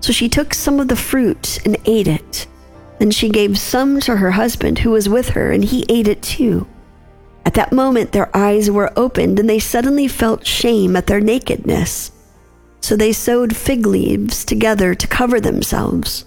So 0.00 0.12
she 0.12 0.28
took 0.28 0.54
some 0.54 0.80
of 0.80 0.88
the 0.88 0.96
fruit 0.96 1.58
and 1.64 1.76
ate 1.84 2.08
it. 2.08 2.46
Then 2.98 3.10
she 3.10 3.28
gave 3.28 3.58
some 3.58 4.00
to 4.00 4.16
her 4.16 4.30
husband 4.30 4.78
who 4.78 4.92
was 4.92 5.08
with 5.08 5.30
her, 5.30 5.50
and 5.50 5.64
he 5.64 5.84
ate 5.88 6.08
it 6.08 6.22
too. 6.22 6.66
At 7.44 7.54
that 7.54 7.72
moment, 7.72 8.12
their 8.12 8.34
eyes 8.34 8.70
were 8.70 8.92
opened, 8.96 9.38
and 9.38 9.50
they 9.50 9.58
suddenly 9.58 10.08
felt 10.08 10.46
shame 10.46 10.94
at 10.96 11.06
their 11.06 11.20
nakedness. 11.20 12.12
So 12.80 12.96
they 12.96 13.12
sewed 13.12 13.56
fig 13.56 13.84
leaves 13.84 14.44
together 14.44 14.94
to 14.94 15.06
cover 15.06 15.40
themselves. 15.40 16.24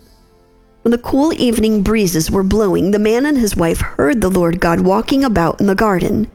When 0.81 0.91
the 0.91 0.97
cool 0.97 1.33
evening 1.33 1.83
breezes 1.83 2.29
were 2.29 2.43
blowing, 2.43 2.91
the 2.91 2.99
man 2.99 3.25
and 3.25 3.37
his 3.37 3.55
wife 3.55 3.79
heard 3.79 4.21
the 4.21 4.29
Lord 4.29 4.59
God 4.59 4.81
walking 4.81 5.23
about 5.23 5.59
in 5.61 5.67
the 5.67 5.75
garden. 5.75 6.29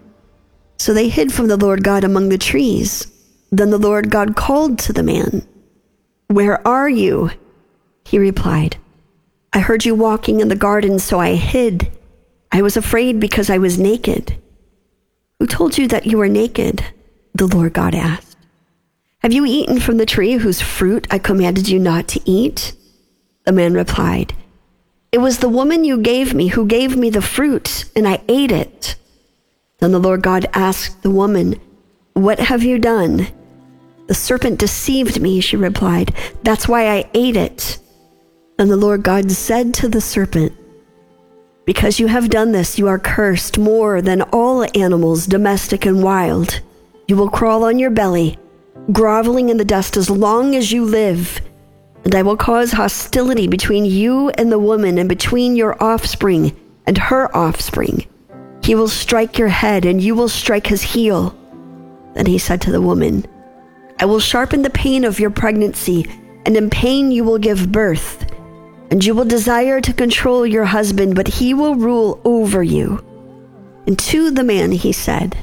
So 0.82 0.92
they 0.92 1.08
hid 1.08 1.32
from 1.32 1.46
the 1.46 1.56
Lord 1.56 1.84
God 1.84 2.02
among 2.02 2.28
the 2.28 2.36
trees. 2.36 3.06
Then 3.52 3.70
the 3.70 3.78
Lord 3.78 4.10
God 4.10 4.34
called 4.34 4.80
to 4.80 4.92
the 4.92 5.04
man, 5.04 5.46
Where 6.26 6.66
are 6.66 6.88
you? 6.88 7.30
He 8.04 8.18
replied, 8.18 8.78
I 9.52 9.60
heard 9.60 9.84
you 9.84 9.94
walking 9.94 10.40
in 10.40 10.48
the 10.48 10.56
garden, 10.56 10.98
so 10.98 11.20
I 11.20 11.36
hid. 11.36 11.88
I 12.50 12.62
was 12.62 12.76
afraid 12.76 13.20
because 13.20 13.48
I 13.48 13.58
was 13.58 13.78
naked. 13.78 14.36
Who 15.38 15.46
told 15.46 15.78
you 15.78 15.86
that 15.86 16.06
you 16.06 16.18
were 16.18 16.26
naked? 16.26 16.84
The 17.32 17.46
Lord 17.46 17.74
God 17.74 17.94
asked. 17.94 18.36
Have 19.20 19.32
you 19.32 19.46
eaten 19.46 19.78
from 19.78 19.98
the 19.98 20.12
tree 20.14 20.32
whose 20.32 20.60
fruit 20.60 21.06
I 21.12 21.20
commanded 21.20 21.68
you 21.68 21.78
not 21.78 22.08
to 22.08 22.20
eat? 22.28 22.74
The 23.44 23.52
man 23.52 23.74
replied, 23.74 24.34
It 25.12 25.18
was 25.18 25.38
the 25.38 25.48
woman 25.48 25.84
you 25.84 26.02
gave 26.02 26.34
me 26.34 26.48
who 26.48 26.66
gave 26.66 26.96
me 26.96 27.08
the 27.08 27.22
fruit, 27.22 27.84
and 27.94 28.08
I 28.08 28.20
ate 28.26 28.50
it. 28.50 28.96
Then 29.82 29.90
the 29.90 29.98
Lord 29.98 30.22
God 30.22 30.46
asked 30.52 31.02
the 31.02 31.10
woman, 31.10 31.60
What 32.12 32.38
have 32.38 32.62
you 32.62 32.78
done? 32.78 33.26
The 34.06 34.14
serpent 34.14 34.60
deceived 34.60 35.20
me, 35.20 35.40
she 35.40 35.56
replied. 35.56 36.14
That's 36.44 36.68
why 36.68 36.88
I 36.88 37.10
ate 37.14 37.36
it. 37.36 37.80
And 38.60 38.70
the 38.70 38.76
Lord 38.76 39.02
God 39.02 39.32
said 39.32 39.74
to 39.74 39.88
the 39.88 40.00
serpent, 40.00 40.52
Because 41.64 41.98
you 41.98 42.06
have 42.06 42.30
done 42.30 42.52
this, 42.52 42.78
you 42.78 42.86
are 42.86 43.00
cursed 43.00 43.58
more 43.58 44.00
than 44.00 44.22
all 44.32 44.64
animals, 44.78 45.26
domestic 45.26 45.84
and 45.84 46.00
wild. 46.00 46.60
You 47.08 47.16
will 47.16 47.28
crawl 47.28 47.64
on 47.64 47.80
your 47.80 47.90
belly, 47.90 48.38
groveling 48.92 49.48
in 49.48 49.56
the 49.56 49.64
dust 49.64 49.96
as 49.96 50.08
long 50.08 50.54
as 50.54 50.70
you 50.70 50.84
live. 50.84 51.40
And 52.04 52.14
I 52.14 52.22
will 52.22 52.36
cause 52.36 52.70
hostility 52.70 53.48
between 53.48 53.84
you 53.84 54.30
and 54.30 54.52
the 54.52 54.60
woman, 54.60 54.98
and 54.98 55.08
between 55.08 55.56
your 55.56 55.82
offspring 55.82 56.54
and 56.86 56.96
her 56.98 57.36
offspring. 57.36 58.06
He 58.62 58.74
will 58.74 58.88
strike 58.88 59.38
your 59.38 59.48
head, 59.48 59.84
and 59.84 60.00
you 60.00 60.14
will 60.14 60.28
strike 60.28 60.66
his 60.66 60.82
heel. 60.82 61.36
Then 62.14 62.26
he 62.26 62.38
said 62.38 62.60
to 62.62 62.72
the 62.72 62.80
woman, 62.80 63.26
I 63.98 64.04
will 64.04 64.20
sharpen 64.20 64.62
the 64.62 64.70
pain 64.70 65.04
of 65.04 65.20
your 65.20 65.30
pregnancy, 65.30 66.06
and 66.46 66.56
in 66.56 66.70
pain 66.70 67.10
you 67.10 67.24
will 67.24 67.38
give 67.38 67.72
birth. 67.72 68.26
And 68.90 69.04
you 69.04 69.14
will 69.14 69.24
desire 69.24 69.80
to 69.80 69.92
control 69.92 70.46
your 70.46 70.64
husband, 70.64 71.14
but 71.14 71.28
he 71.28 71.54
will 71.54 71.74
rule 71.74 72.20
over 72.24 72.62
you. 72.62 73.04
And 73.86 73.98
to 73.98 74.30
the 74.30 74.44
man 74.44 74.70
he 74.70 74.92
said, 74.92 75.36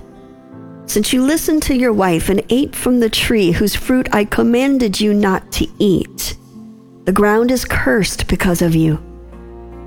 Since 0.85 1.11
you 1.11 1.23
listened 1.23 1.63
to 1.63 1.75
your 1.75 1.93
wife 1.93 2.29
and 2.29 2.43
ate 2.49 2.75
from 2.75 2.99
the 2.99 3.09
tree 3.09 3.51
whose 3.51 3.75
fruit 3.75 4.07
I 4.13 4.25
commanded 4.25 4.99
you 5.01 5.13
not 5.13 5.51
to 5.53 5.67
eat, 5.79 6.37
the 7.05 7.11
ground 7.11 7.49
is 7.51 7.65
cursed 7.65 8.27
because 8.27 8.61
of 8.61 8.75
you. 8.75 9.03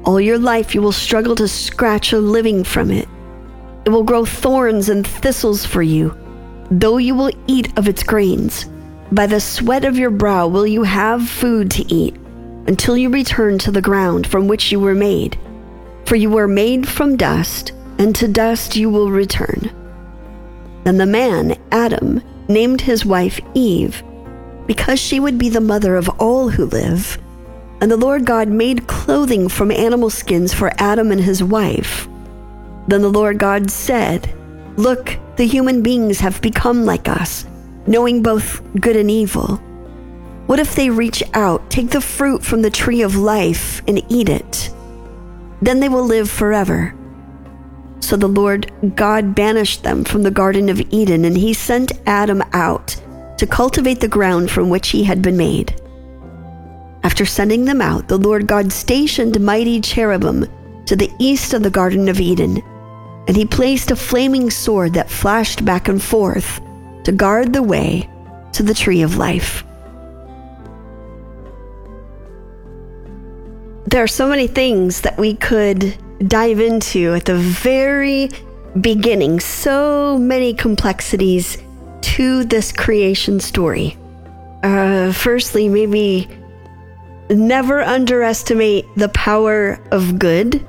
All 0.04 0.20
your 0.20 0.38
life 0.38 0.74
you 0.74 0.82
will 0.82 0.92
struggle 0.92 1.36
to 1.36 1.46
scratch 1.46 2.12
a 2.12 2.18
living 2.18 2.64
from 2.64 2.90
it. 2.90 3.08
It 3.84 3.90
will 3.90 4.04
grow 4.04 4.24
thorns 4.24 4.88
and 4.88 5.06
thistles 5.06 5.66
for 5.66 5.82
you, 5.82 6.16
though 6.70 6.98
you 6.98 7.14
will 7.14 7.32
eat 7.46 7.76
of 7.76 7.88
its 7.88 8.02
grains. 8.02 8.66
By 9.10 9.26
the 9.26 9.40
sweat 9.40 9.84
of 9.84 9.98
your 9.98 10.10
brow 10.10 10.46
will 10.46 10.66
you 10.66 10.84
have 10.84 11.28
food 11.28 11.70
to 11.72 11.92
eat, 11.92 12.16
until 12.66 12.96
you 12.96 13.10
return 13.10 13.58
to 13.58 13.70
the 13.70 13.82
ground 13.82 14.26
from 14.26 14.48
which 14.48 14.70
you 14.70 14.80
were 14.80 14.94
made. 14.94 15.38
For 16.06 16.16
you 16.16 16.30
were 16.30 16.48
made 16.48 16.88
from 16.88 17.16
dust, 17.16 17.72
and 17.98 18.14
to 18.16 18.28
dust 18.28 18.76
you 18.76 18.88
will 18.88 19.10
return. 19.10 19.70
Then 20.84 20.96
the 20.96 21.06
man, 21.06 21.56
Adam, 21.70 22.22
named 22.48 22.80
his 22.80 23.04
wife 23.04 23.40
Eve, 23.54 24.02
because 24.66 25.00
she 25.00 25.20
would 25.20 25.38
be 25.38 25.48
the 25.48 25.60
mother 25.60 25.96
of 25.96 26.08
all 26.20 26.48
who 26.48 26.66
live. 26.66 27.18
And 27.80 27.90
the 27.90 27.96
Lord 27.96 28.24
God 28.24 28.48
made 28.48 28.86
clothing 28.86 29.48
from 29.48 29.72
animal 29.72 30.08
skins 30.08 30.54
for 30.54 30.72
Adam 30.78 31.10
and 31.10 31.20
his 31.20 31.42
wife. 31.42 32.08
Then 32.88 33.02
the 33.02 33.08
Lord 33.08 33.38
God 33.38 33.70
said, 33.70 34.32
Look, 34.76 35.18
the 35.36 35.46
human 35.46 35.82
beings 35.82 36.20
have 36.20 36.40
become 36.40 36.84
like 36.84 37.08
us, 37.08 37.46
knowing 37.86 38.22
both 38.22 38.62
good 38.80 38.96
and 38.96 39.10
evil. 39.10 39.56
What 40.46 40.58
if 40.58 40.74
they 40.74 40.90
reach 40.90 41.22
out, 41.34 41.70
take 41.70 41.90
the 41.90 42.00
fruit 42.00 42.42
from 42.42 42.62
the 42.62 42.70
tree 42.70 43.02
of 43.02 43.16
life, 43.16 43.82
and 43.86 44.02
eat 44.10 44.28
it? 44.28 44.70
Then 45.60 45.80
they 45.80 45.88
will 45.88 46.04
live 46.04 46.30
forever. 46.30 46.94
So 48.00 48.16
the 48.16 48.28
Lord 48.28 48.70
God 48.96 49.34
banished 49.34 49.84
them 49.84 50.04
from 50.04 50.22
the 50.22 50.30
Garden 50.30 50.68
of 50.68 50.80
Eden, 50.90 51.24
and 51.24 51.36
he 51.36 51.54
sent 51.54 51.92
Adam 52.06 52.42
out 52.52 52.96
to 53.38 53.46
cultivate 53.46 54.00
the 54.00 54.08
ground 54.08 54.50
from 54.50 54.70
which 54.70 54.88
he 54.88 55.04
had 55.04 55.22
been 55.22 55.36
made. 55.36 55.80
After 57.04 57.24
sending 57.24 57.64
them 57.64 57.80
out, 57.80 58.08
the 58.08 58.18
Lord 58.18 58.46
God 58.46 58.72
stationed 58.72 59.40
mighty 59.40 59.80
cherubim 59.80 60.46
to 60.86 60.96
the 60.96 61.10
east 61.18 61.54
of 61.54 61.62
the 61.62 61.70
Garden 61.70 62.08
of 62.08 62.20
Eden 62.20 62.62
and 63.26 63.36
he 63.36 63.44
placed 63.44 63.90
a 63.90 63.96
flaming 63.96 64.50
sword 64.50 64.94
that 64.94 65.10
flashed 65.10 65.64
back 65.64 65.88
and 65.88 66.02
forth 66.02 66.60
to 67.04 67.12
guard 67.12 67.52
the 67.52 67.62
way 67.62 68.08
to 68.52 68.62
the 68.62 68.74
tree 68.74 69.02
of 69.02 69.16
life. 69.16 69.64
There 73.86 74.02
are 74.02 74.08
so 74.08 74.28
many 74.28 74.46
things 74.46 75.02
that 75.02 75.18
we 75.18 75.34
could 75.34 75.96
dive 76.26 76.60
into 76.60 77.14
at 77.14 77.26
the 77.26 77.36
very 77.36 78.30
beginning, 78.80 79.40
so 79.40 80.16
many 80.18 80.54
complexities 80.54 81.58
to 82.00 82.44
this 82.44 82.72
creation 82.72 83.38
story. 83.38 83.96
Uh, 84.62 85.12
firstly, 85.12 85.68
maybe 85.68 86.28
never 87.30 87.80
underestimate 87.80 88.86
the 88.96 89.08
power 89.10 89.80
of 89.90 90.18
good. 90.18 90.64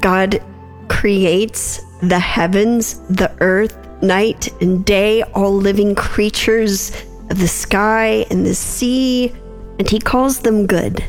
God 0.00 0.42
creates 0.88 1.80
the 2.02 2.18
heavens, 2.18 3.00
the 3.08 3.34
earth, 3.40 3.76
night 4.02 4.48
and 4.60 4.84
day, 4.84 5.22
all 5.34 5.52
living 5.52 5.94
creatures 5.94 6.90
of 7.30 7.38
the 7.38 7.48
sky 7.48 8.26
and 8.30 8.44
the 8.44 8.54
sea, 8.54 9.32
and 9.78 9.88
he 9.88 9.98
calls 9.98 10.40
them 10.40 10.66
good. 10.66 11.04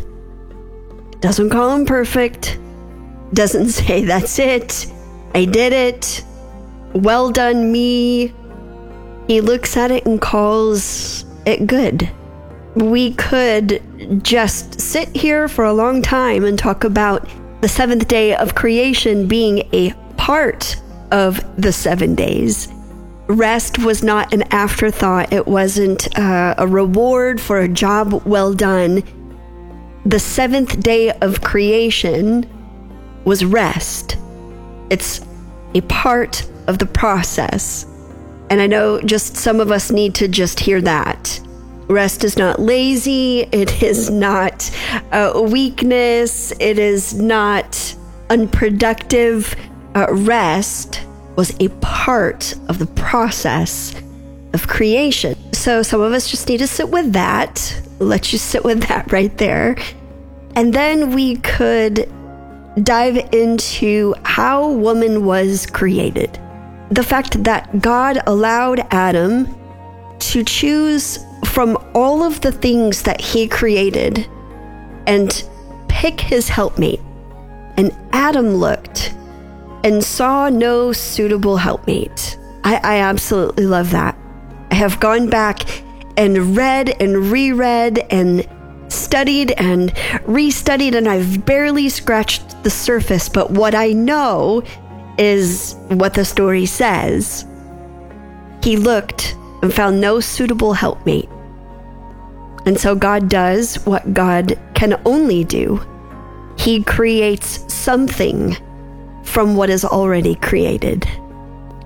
Doesn't 1.19 1.49
call 1.49 1.75
them 1.75 1.85
perfect, 1.85 2.59
doesn't 3.33 3.69
say, 3.79 4.03
That's 4.05 4.39
it, 4.39 4.87
I 5.33 5.45
did 5.45 5.73
it, 5.73 6.23
well 6.93 7.31
done, 7.31 7.71
me. 7.71 8.33
He 9.27 9.41
looks 9.41 9.75
at 9.75 9.91
it 9.91 10.05
and 10.05 10.21
calls 10.21 11.25
it 11.45 11.67
good. 11.67 12.09
we 12.75 13.13
could 13.13 13.81
just 14.23 14.79
sit 14.79 15.09
here 15.15 15.47
for 15.47 15.65
a 15.65 15.73
long 15.73 16.01
time 16.01 16.45
and 16.45 16.57
talk 16.57 16.83
about 16.83 17.27
the 17.61 17.67
seventh 17.67 18.07
day 18.07 18.35
of 18.35 18.55
creation 18.55 19.27
being 19.27 19.67
a 19.73 19.93
part 20.17 20.81
of 21.11 21.43
the 21.61 21.71
seven 21.71 22.15
days. 22.15 22.67
Rest 23.27 23.79
was 23.79 24.03
not 24.03 24.33
an 24.33 24.43
afterthought, 24.53 25.33
it 25.33 25.47
wasn't 25.47 26.17
uh, 26.17 26.55
a 26.57 26.67
reward 26.67 27.41
for 27.41 27.59
a 27.59 27.67
job 27.67 28.23
well 28.25 28.53
done. 28.53 29.03
The 30.05 30.19
seventh 30.19 30.79
day 30.81 31.11
of 31.11 31.41
creation 31.41 32.49
was 33.25 33.43
rest. 33.43 34.17
It's 34.89 35.19
a 35.73 35.81
part 35.81 36.49
of 36.67 36.79
the 36.79 36.85
process. 36.85 37.85
And 38.49 38.61
I 38.61 38.67
know 38.67 39.01
just 39.01 39.35
some 39.35 39.59
of 39.59 39.71
us 39.71 39.91
need 39.91 40.15
to 40.15 40.29
just 40.29 40.59
hear 40.59 40.79
that. 40.81 41.41
Rest 41.87 42.23
is 42.23 42.37
not 42.37 42.59
lazy. 42.59 43.41
It 43.51 43.81
is 43.81 44.09
not 44.09 44.69
a 45.11 45.41
weakness. 45.41 46.51
It 46.59 46.79
is 46.79 47.13
not 47.13 47.95
unproductive. 48.29 49.55
Uh, 49.95 50.07
rest 50.11 51.01
was 51.37 51.55
a 51.59 51.69
part 51.79 52.53
of 52.67 52.79
the 52.79 52.87
process 52.87 53.93
of 54.53 54.67
creation. 54.67 55.35
So 55.53 55.81
some 55.81 56.01
of 56.01 56.11
us 56.11 56.29
just 56.29 56.49
need 56.49 56.57
to 56.57 56.67
sit 56.67 56.89
with 56.89 57.13
that. 57.13 57.81
Let 57.99 58.33
you 58.33 58.37
sit 58.37 58.63
with 58.63 58.83
that 58.83 59.11
right 59.11 59.35
there. 59.37 59.77
And 60.55 60.73
then 60.73 61.13
we 61.13 61.37
could 61.37 62.09
dive 62.83 63.17
into 63.33 64.13
how 64.23 64.71
woman 64.71 65.25
was 65.25 65.65
created. 65.65 66.39
The 66.89 67.03
fact 67.03 67.43
that 67.43 67.81
God 67.81 68.19
allowed 68.27 68.79
Adam 68.91 69.47
to 70.19 70.43
choose 70.43 71.19
from 71.57 71.75
all 71.95 72.21
of 72.21 72.39
the 72.41 72.51
things 72.51 73.01
that 73.01 73.19
he 73.19 73.47
created 73.47 74.27
and 75.07 75.43
pick 75.87 76.21
his 76.21 76.47
helpmate. 76.47 76.99
And 77.77 77.91
Adam 78.11 78.57
looked 78.57 79.15
and 79.83 80.03
saw 80.03 80.49
no 80.49 80.93
suitable 80.93 81.57
helpmate. 81.57 82.37
I, 82.63 82.75
I 82.83 82.97
absolutely 82.99 83.65
love 83.65 83.89
that. 83.89 84.15
I 84.69 84.75
have 84.75 84.99
gone 84.99 85.31
back 85.31 85.61
and 86.15 86.55
read 86.55 87.01
and 87.01 87.31
reread 87.31 88.05
and 88.11 88.47
studied 88.89 89.53
and 89.53 89.89
restudied, 90.27 90.93
and 90.93 91.09
I've 91.09 91.43
barely 91.43 91.89
scratched 91.89 92.63
the 92.63 92.69
surface. 92.69 93.29
But 93.29 93.49
what 93.49 93.73
I 93.73 93.93
know 93.93 94.61
is 95.17 95.75
what 95.87 96.13
the 96.13 96.23
story 96.23 96.67
says. 96.67 97.47
He 98.61 98.77
looked 98.77 99.35
and 99.63 99.73
found 99.73 99.99
no 99.99 100.19
suitable 100.19 100.73
helpmate. 100.73 101.27
And 102.67 102.77
so 102.77 102.95
God 102.95 103.29
does 103.29 103.75
what 103.85 104.13
God 104.13 104.59
can 104.73 104.99
only 105.05 105.45
do 105.45 105.79
He 106.57 106.83
creates 106.83 107.73
something 107.73 108.57
from 109.23 109.55
what 109.55 109.69
is 109.69 109.85
already 109.85 110.35
created. 110.35 111.07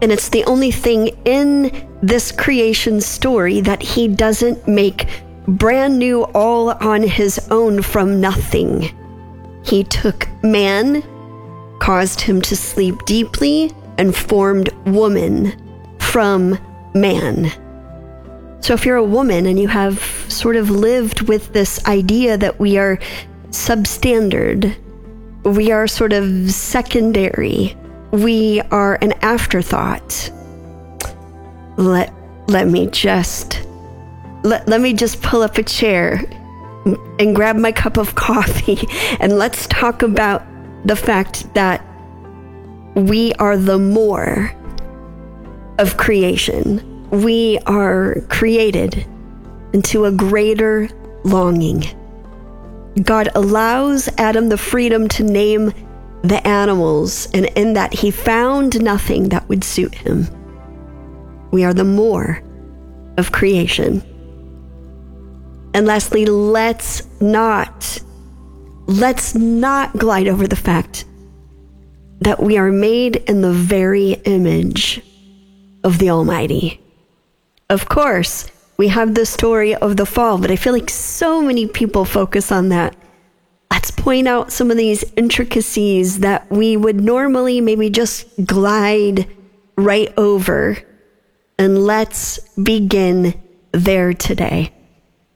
And 0.02 0.12
it's 0.12 0.30
the 0.30 0.44
only 0.46 0.72
thing 0.72 1.10
in 1.24 1.88
this 2.02 2.32
creation 2.32 3.00
story 3.00 3.62
that 3.62 3.84
He 3.84 4.08
doesn't 4.08 4.68
make 4.68 5.08
brand 5.48 6.00
new 6.00 6.24
all 6.34 6.72
on 6.72 7.04
His 7.04 7.38
own 7.52 7.84
from 7.84 8.20
nothing. 8.20 8.90
He 9.64 9.84
took 9.84 10.28
man, 10.44 11.04
caused 11.80 12.22
him 12.22 12.42
to 12.42 12.56
sleep 12.56 13.06
deeply, 13.06 13.72
and 14.00 14.16
formed 14.16 14.70
woman 14.88 15.54
from 16.00 16.58
man. 16.96 17.52
So, 18.62 18.76
if 18.76 18.86
you're 18.86 18.98
a 18.98 19.04
woman 19.04 19.48
and 19.48 19.60
you 19.60 19.68
have 19.68 20.00
sort 20.32 20.56
of 20.56 20.70
lived 20.70 21.22
with 21.22 21.52
this 21.52 21.84
idea 21.86 22.38
that 22.38 22.60
we 22.60 22.78
are 22.78 23.00
substandard, 23.50 24.76
we 25.44 25.72
are 25.72 25.88
sort 25.88 26.14
of 26.14 26.52
secondary, 26.52 27.76
we 28.12 28.62
are 28.70 29.00
an 29.02 29.14
afterthought, 29.24 30.32
let, 31.78 32.14
let 32.48 32.68
me 32.68 32.86
just 32.88 33.66
let, 34.44 34.68
let 34.68 34.82
me 34.82 34.94
just 34.94 35.22
pull 35.22 35.42
up 35.42 35.58
a 35.58 35.64
chair 35.64 36.22
and 37.20 37.36
grab 37.36 37.56
my 37.56 37.72
cup 37.72 37.98
of 37.98 38.16
coffee 38.16 38.88
and 39.20 39.38
let's 39.38 39.68
talk 39.68 40.04
about 40.04 40.44
the 40.86 40.96
fact 40.96 41.52
that 41.54 41.84
we 42.96 43.34
are 43.34 43.58
the 43.58 43.80
more 43.80 44.54
of 45.80 45.98
creation 45.98 46.91
we 47.12 47.60
are 47.66 48.22
created 48.30 49.06
into 49.74 50.06
a 50.06 50.12
greater 50.12 50.90
longing. 51.24 51.84
God 53.04 53.30
allows 53.36 54.10
Adam 54.18 54.50
the 54.50 54.58
freedom 54.58 55.08
to 55.10 55.24
name 55.24 55.72
the 56.24 56.46
animals, 56.48 57.28
and 57.34 57.46
in 57.56 57.74
that 57.74 57.94
he 57.94 58.12
found 58.12 58.82
nothing 58.82 59.30
that 59.30 59.48
would 59.50 59.64
suit 59.64 59.96
him. 59.96 60.28
We 61.52 61.64
are 61.64 61.74
the 61.74 61.84
more 61.84 62.44
of 63.18 63.32
creation. 63.32 64.04
And 65.74 65.88
lastly, 65.88 66.26
let's 66.26 67.08
not, 67.22 68.00
let's 68.88 69.36
not 69.36 69.98
glide 69.98 70.28
over 70.28 70.48
the 70.48 70.56
fact 70.56 71.06
that 72.20 72.42
we 72.42 72.58
are 72.58 72.72
made 72.72 73.16
in 73.16 73.42
the 73.42 73.54
very 73.54 74.12
image 74.26 75.02
of 75.84 75.98
the 75.98 76.10
Almighty. 76.10 76.81
Of 77.72 77.88
course, 77.88 78.52
we 78.76 78.90
have 78.90 79.16
the 79.16 79.26
story 79.26 79.74
of 79.74 79.96
the 79.96 80.06
fall, 80.06 80.38
but 80.38 80.52
I 80.52 80.58
feel 80.58 80.74
like 80.74 80.90
so 80.90 81.42
many 81.42 81.68
people 81.68 82.04
focus 82.04 82.52
on 82.52 82.68
that. 82.68 82.98
Let's 83.72 83.92
point 83.92 84.28
out 84.28 84.52
some 84.52 84.72
of 84.72 84.76
these 84.76 85.06
intricacies 85.16 86.20
that 86.20 86.52
we 86.52 86.76
would 86.76 87.00
normally 87.00 87.62
maybe 87.62 87.90
just 87.90 88.28
glide 88.46 89.26
right 89.78 90.14
over. 90.18 90.80
And 91.58 91.86
let's 91.86 92.40
begin 92.62 93.42
there 93.72 94.12
today. 94.12 94.74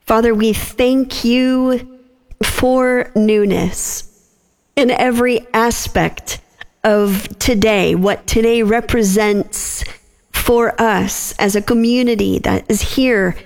Father, 0.00 0.34
we 0.34 0.52
thank 0.52 1.24
you 1.24 2.02
for 2.42 3.10
newness 3.16 4.30
in 4.76 4.90
every 4.90 5.46
aspect 5.54 6.40
of 6.84 7.38
today, 7.38 7.94
what 7.94 8.26
today 8.26 8.62
represents 8.62 9.82
for 10.46 10.80
us 10.80 11.34
as 11.40 11.56
a 11.56 11.60
community 11.60 12.38
that 12.38 12.64
is 12.70 12.80
here, 12.80 13.36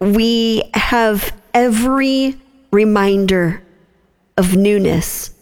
we 0.00 0.62
have 0.72 1.38
every 1.52 2.34
reminder 2.70 3.62
of 4.38 4.56
newness. 4.56 5.34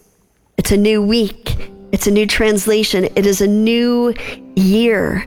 It's 0.57 0.73
a 0.73 0.77
new 0.77 1.01
week. 1.01 1.71
It's 1.93 2.05
a 2.05 2.11
new 2.11 2.27
translation. 2.27 3.05
It 3.15 3.25
is 3.25 3.39
a 3.39 3.47
new 3.47 4.13
year. 4.57 5.25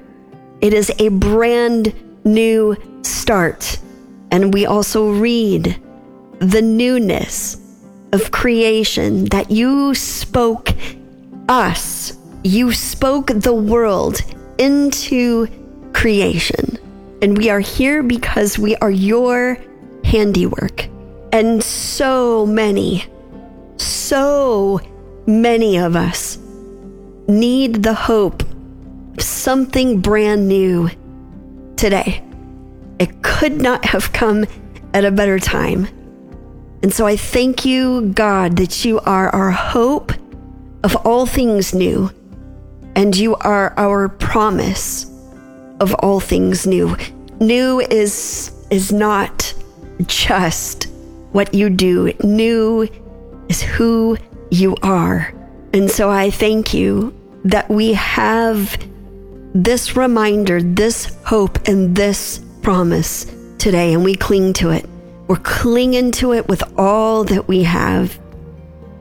It 0.60 0.74
is 0.74 0.92
a 0.98 1.08
brand 1.08 1.94
new 2.22 2.76
start. 3.00 3.78
And 4.30 4.52
we 4.52 4.66
also 4.66 5.10
read 5.12 5.80
the 6.40 6.60
newness 6.60 7.56
of 8.12 8.30
creation 8.30 9.24
that 9.26 9.50
you 9.50 9.94
spoke 9.94 10.68
us, 11.48 12.12
you 12.44 12.72
spoke 12.72 13.28
the 13.28 13.54
world 13.54 14.20
into 14.58 15.48
creation. 15.98 16.78
And 17.20 17.36
we 17.36 17.50
are 17.50 17.58
here 17.58 18.04
because 18.04 18.56
we 18.56 18.76
are 18.76 18.90
your 18.90 19.58
handiwork. 20.04 20.86
And 21.32 21.60
so 21.60 22.46
many, 22.46 23.04
so 23.78 24.80
many 25.26 25.76
of 25.76 25.96
us 25.96 26.38
need 27.26 27.82
the 27.82 27.94
hope 27.94 28.44
of 29.16 29.22
something 29.24 30.00
brand 30.00 30.46
new 30.46 30.88
today. 31.74 32.22
It 33.00 33.20
could 33.22 33.60
not 33.60 33.84
have 33.86 34.12
come 34.12 34.46
at 34.94 35.04
a 35.04 35.10
better 35.10 35.40
time. 35.40 35.88
And 36.80 36.94
so 36.94 37.08
I 37.08 37.16
thank 37.16 37.64
you, 37.64 38.12
God, 38.14 38.56
that 38.58 38.84
you 38.84 39.00
are 39.00 39.30
our 39.30 39.50
hope 39.50 40.12
of 40.84 40.94
all 41.04 41.26
things 41.26 41.74
new, 41.74 42.12
and 42.94 43.16
you 43.16 43.34
are 43.34 43.74
our 43.76 44.08
promise 44.08 45.17
of 45.80 45.94
all 45.94 46.20
things 46.20 46.66
new. 46.66 46.96
New 47.40 47.80
is 47.80 48.52
is 48.70 48.92
not 48.92 49.54
just 50.06 50.88
what 51.32 51.54
you 51.54 51.70
do. 51.70 52.12
New 52.22 52.88
is 53.48 53.62
who 53.62 54.16
you 54.50 54.76
are. 54.82 55.32
And 55.72 55.90
so 55.90 56.10
I 56.10 56.30
thank 56.30 56.74
you 56.74 57.14
that 57.44 57.68
we 57.68 57.92
have 57.94 58.76
this 59.54 59.96
reminder, 59.96 60.62
this 60.62 61.16
hope, 61.24 61.68
and 61.68 61.94
this 61.96 62.44
promise 62.62 63.26
today, 63.58 63.94
and 63.94 64.04
we 64.04 64.14
cling 64.14 64.52
to 64.54 64.70
it. 64.70 64.88
We're 65.26 65.36
clinging 65.36 66.10
to 66.12 66.32
it 66.32 66.48
with 66.48 66.62
all 66.78 67.24
that 67.24 67.48
we 67.48 67.62
have. 67.64 68.18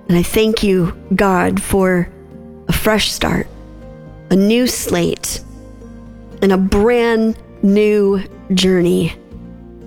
And 0.09 0.17
I 0.17 0.23
thank 0.23 0.63
you, 0.63 0.97
God, 1.15 1.61
for 1.61 2.09
a 2.67 2.73
fresh 2.73 3.11
start, 3.11 3.47
a 4.29 4.35
new 4.35 4.67
slate, 4.67 5.41
and 6.41 6.51
a 6.51 6.57
brand 6.57 7.37
new 7.63 8.23
journey. 8.53 9.15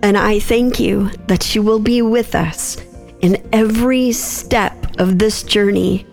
And 0.02 0.16
I 0.16 0.38
thank 0.38 0.80
you 0.80 1.10
that 1.26 1.54
you 1.54 1.62
will 1.62 1.78
be 1.78 2.02
with 2.02 2.34
us 2.34 2.76
in 3.20 3.48
every 3.52 4.12
step 4.12 4.98
of 4.98 5.18
this 5.18 5.42
journey 5.42 6.06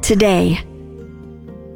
today, 0.00 0.60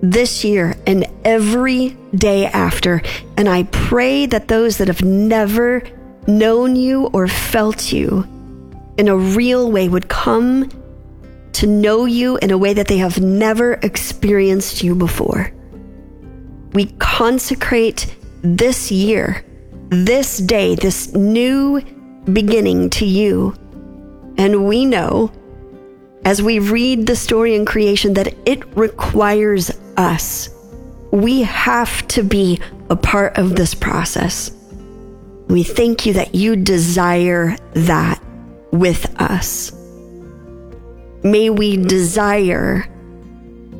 this 0.02 0.44
year, 0.44 0.76
and 0.86 1.06
every 1.24 1.90
day 2.14 2.46
after. 2.46 3.02
And 3.36 3.48
I 3.48 3.64
pray 3.64 4.26
that 4.26 4.48
those 4.48 4.78
that 4.78 4.88
have 4.88 5.02
never 5.02 5.82
known 6.26 6.76
you 6.76 7.06
or 7.06 7.28
felt 7.28 7.92
you 7.92 8.26
in 8.96 9.08
a 9.08 9.16
real 9.16 9.70
way 9.70 9.88
would 9.88 10.08
come 10.08 10.70
to 11.52 11.66
know 11.66 12.04
you 12.04 12.36
in 12.38 12.50
a 12.50 12.58
way 12.58 12.74
that 12.74 12.88
they 12.88 12.98
have 12.98 13.20
never 13.20 13.74
experienced 13.74 14.82
you 14.82 14.94
before. 14.94 15.52
We 16.78 16.86
consecrate 17.00 18.14
this 18.40 18.92
year, 18.92 19.44
this 19.88 20.38
day, 20.38 20.76
this 20.76 21.12
new 21.12 21.80
beginning 22.32 22.90
to 22.90 23.04
you. 23.04 23.56
And 24.36 24.64
we 24.68 24.84
know 24.84 25.32
as 26.24 26.40
we 26.40 26.60
read 26.60 27.08
the 27.08 27.16
story 27.16 27.56
in 27.56 27.64
creation 27.64 28.14
that 28.14 28.32
it 28.46 28.64
requires 28.76 29.72
us. 29.96 30.50
We 31.10 31.42
have 31.42 32.06
to 32.14 32.22
be 32.22 32.60
a 32.90 32.94
part 32.94 33.38
of 33.38 33.56
this 33.56 33.74
process. 33.74 34.52
We 35.48 35.64
thank 35.64 36.06
you 36.06 36.12
that 36.12 36.32
you 36.32 36.54
desire 36.54 37.56
that 37.72 38.22
with 38.70 39.20
us. 39.20 39.72
May 41.24 41.50
we 41.50 41.76
desire 41.76 42.88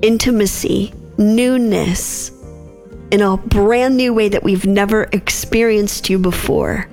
intimacy, 0.02 0.92
newness 1.16 2.32
in 3.10 3.22
a 3.22 3.36
brand 3.36 3.96
new 3.96 4.12
way 4.12 4.28
that 4.28 4.42
we've 4.42 4.66
never 4.66 5.08
experienced 5.12 6.10
you 6.10 6.18
before. 6.18 6.88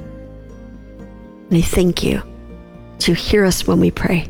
And 1.49 1.57
I 1.57 1.61
thank 1.61 2.03
you 2.03 2.21
to 2.99 3.13
hear 3.13 3.45
us 3.45 3.67
when 3.67 3.79
we 3.79 3.91
pray. 3.91 4.29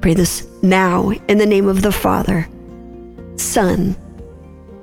Pray 0.00 0.14
this 0.14 0.46
now 0.62 1.10
in 1.28 1.38
the 1.38 1.46
name 1.46 1.68
of 1.68 1.82
the 1.82 1.92
Father, 1.92 2.48
Son, 3.36 3.96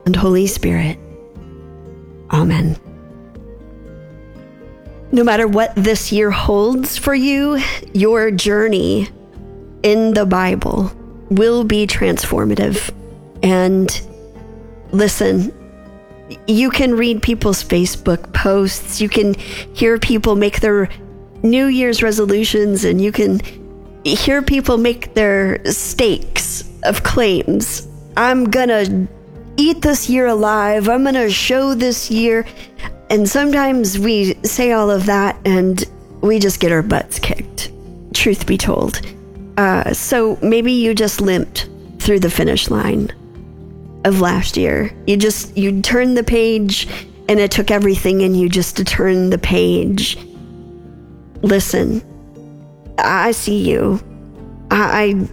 and 0.06 0.16
Holy 0.16 0.48
Spirit. 0.48 0.98
Amen. 2.32 2.80
No 5.12 5.24
matter 5.24 5.48
what 5.48 5.76
this 5.76 6.12
year 6.12 6.32
holds 6.32 6.98
for 6.98 7.14
you, 7.14 7.62
your 7.94 8.32
journey 8.32 9.10
in 9.84 10.14
the 10.14 10.26
Bible 10.26 10.92
will 11.30 11.64
be 11.66 11.86
transformative. 11.86 12.94
And 13.44 13.90
listen, 14.92 15.54
you 16.48 16.70
can 16.70 16.96
read 16.96 17.22
people's 17.22 17.64
Facebook 17.64 18.34
posts, 18.34 19.02
you 19.02 19.10
can 19.10 19.34
hear 19.34 19.98
people 19.98 20.36
make 20.36 20.60
their 20.60 20.90
New 21.44 21.68
Year's 21.68 22.04
resolutions, 22.04 22.84
and 22.84 23.02
you 23.02 23.12
can 23.12 23.42
hear 24.04 24.42
people 24.42 24.78
make 24.78 25.14
their 25.14 25.64
stakes 25.66 26.70
of 26.84 27.04
claims. 27.04 27.88
I'm 28.18 28.46
gonna 28.46 29.08
eat 29.58 29.82
this 29.82 30.10
year 30.10 30.28
alive, 30.28 30.90
I'm 30.90 31.04
gonna 31.04 31.30
show 31.30 31.74
this 31.74 32.10
year. 32.10 32.46
And 33.10 33.28
sometimes 33.28 34.00
we 34.00 34.36
say 34.44 34.72
all 34.72 34.90
of 34.90 35.06
that 35.08 35.38
and 35.44 35.84
we 36.22 36.40
just 36.40 36.62
get 36.62 36.72
our 36.72 36.82
butts 36.82 37.20
kicked, 37.20 37.72
truth 38.14 38.46
be 38.46 38.58
told. 38.58 39.02
Uh, 39.58 39.94
so 39.94 40.40
maybe 40.42 40.72
you 40.72 40.96
just 40.96 41.20
limped 41.20 41.70
through 42.00 42.20
the 42.20 42.30
finish 42.30 42.70
line 42.70 43.12
of 44.04 44.22
last 44.22 44.58
year. 44.58 44.92
You 45.08 45.18
just 45.18 45.58
you 45.58 45.82
turned 45.82 46.18
the 46.18 46.24
page 46.24 46.88
and 47.30 47.40
it 47.40 47.52
took 47.52 47.72
everything 47.72 48.22
in 48.22 48.36
you 48.36 48.50
just 48.50 48.78
to 48.78 48.84
turn 48.84 49.30
the 49.30 49.38
page. 49.38 50.18
Listen, 51.42 52.04
I 52.98 53.32
see 53.32 53.70
you. 53.70 54.00
I 54.70 55.28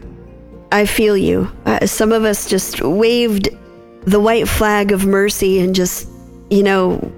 I 0.71 0.87
feel 0.87 1.17
you. 1.17 1.51
Uh, 1.65 1.87
some 1.87 2.13
of 2.13 2.25
us 2.25 2.49
just 2.49 2.83
waved 2.83 3.49
the 4.03 4.21
white 4.21 4.49
flag 4.49 4.93
of 4.93 5.07
mercy 5.07 5.61
and 5.61 5.75
just, 5.75 6.09
you 6.51 6.63
know, 6.63 7.13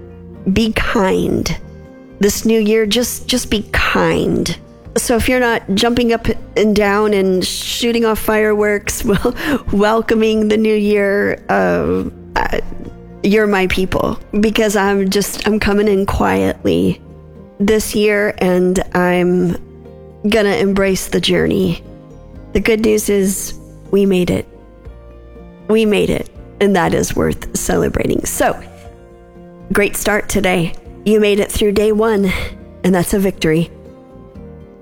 be 0.51 0.73
kind. 0.73 1.57
This 2.19 2.45
new 2.45 2.59
year 2.59 2.85
just 2.85 3.27
just 3.27 3.49
be 3.49 3.63
kind 3.71 4.57
so 4.97 5.15
if 5.15 5.29
you're 5.29 5.39
not 5.39 5.63
jumping 5.73 6.11
up 6.13 6.27
and 6.55 6.75
down 6.75 7.13
and 7.13 7.45
shooting 7.45 8.05
off 8.05 8.19
fireworks, 8.19 9.03
well, 9.05 9.35
welcoming 9.71 10.49
the 10.49 10.57
new 10.57 10.75
year, 10.75 11.43
uh, 11.49 12.09
uh, 12.35 12.59
you're 13.23 13.47
my 13.47 13.67
people 13.67 14.19
because 14.39 14.75
I'm 14.75 15.09
just 15.09 15.47
I'm 15.47 15.59
coming 15.59 15.87
in 15.87 16.05
quietly 16.05 17.01
this 17.59 17.93
year 17.93 18.33
and 18.39 18.79
I'm 18.95 19.55
gonna 20.27 20.55
embrace 20.55 21.07
the 21.07 21.21
journey. 21.21 21.83
The 22.53 22.59
good 22.59 22.81
news 22.81 23.09
is 23.09 23.57
we 23.91 24.05
made 24.05 24.29
it. 24.29 24.47
We 25.69 25.85
made 25.85 26.09
it, 26.09 26.29
and 26.59 26.75
that 26.75 26.93
is 26.93 27.15
worth 27.15 27.55
celebrating. 27.55 28.25
So, 28.25 28.61
great 29.71 29.95
start 29.95 30.27
today. 30.27 30.75
You 31.05 31.19
made 31.19 31.39
it 31.39 31.49
through 31.51 31.73
day 31.73 31.91
one, 31.91 32.25
and 32.83 32.93
that's 32.93 33.13
a 33.13 33.19
victory. 33.19 33.71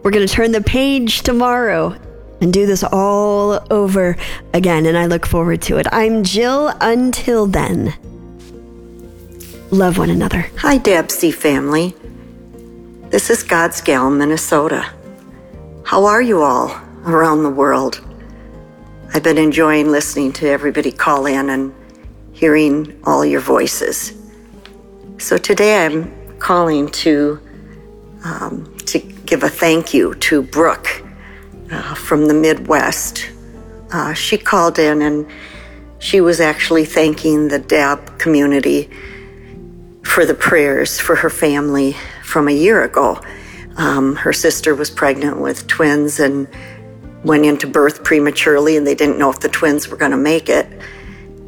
We're 0.02 0.12
going 0.12 0.26
to 0.26 0.34
turn 0.34 0.54
the 0.54 0.62
page 0.62 1.24
tomorrow 1.24 1.94
and 2.40 2.54
do 2.54 2.66
this 2.66 2.86
all 2.86 3.60
over 3.70 4.16
again, 4.54 4.86
and 4.86 4.98
I 4.98 5.08
look 5.08 5.26
forward 5.26 5.62
to 5.64 5.78
it. 5.78 5.88
I'm 5.92 6.24
Jill. 6.24 6.70
Until 6.80 7.46
then, 7.46 7.94
love 9.72 9.98
one 9.98 10.10
another. 10.10 10.50
Hi, 10.60 10.78
DABC 10.78 11.34
family. 11.34 11.94
This 13.10 13.30
is 13.30 13.44
God's 13.44 13.82
Gal, 13.82 14.10
Minnesota. 14.10 14.90
How 15.84 16.06
are 16.06 16.22
you 16.22 16.44
all 16.44 16.80
around 17.04 17.44
the 17.44 17.50
world? 17.50 18.00
I've 19.14 19.24
been 19.24 19.38
enjoying 19.38 19.92
listening 19.92 20.32
to 20.34 20.48
everybody 20.48 20.94
call 20.94 21.26
in 21.26 21.50
and 21.50 21.74
hearing 22.32 23.02
all 23.04 23.26
your 23.26 23.42
voices. 23.42 24.14
So 25.18 25.38
today 25.38 25.86
I'm 25.86 26.38
calling 26.40 26.90
to 26.90 27.42
um, 28.24 28.78
to 28.86 29.00
give 29.30 29.44
a 29.44 29.50
thank 29.50 29.94
you 29.94 30.16
to 30.16 30.42
Brooke 30.42 31.04
uh, 31.72 31.94
from 31.94 32.28
the 32.28 32.34
Midwest. 32.34 33.30
Uh, 33.92 34.12
she 34.12 34.40
called 34.40 34.80
in 34.80 35.04
and 35.04 35.28
she 36.00 36.20
was 36.20 36.40
actually 36.40 36.84
thanking 36.84 37.48
the 37.48 37.60
DAB 37.60 38.18
community 38.18 38.90
for 40.04 40.26
the 40.26 40.34
prayers 40.34 41.00
for 41.00 41.16
her 41.16 41.30
family 41.30 41.96
from 42.24 42.48
a 42.48 42.52
year 42.52 42.84
ago. 42.84 43.22
Um, 43.78 44.16
her 44.16 44.34
sister 44.34 44.74
was 44.74 44.90
pregnant 44.90 45.40
with 45.40 45.68
twins 45.68 46.20
and 46.20 46.48
went 47.24 47.46
into 47.46 47.68
birth 47.68 48.04
prematurely, 48.04 48.78
and 48.78 48.88
they 48.88 48.96
didn't 48.96 49.20
know 49.20 49.30
if 49.30 49.42
the 49.42 49.50
twins 49.50 49.90
were 49.90 49.98
going 49.98 50.12
to 50.12 50.18
make 50.18 50.50
it. 50.50 50.66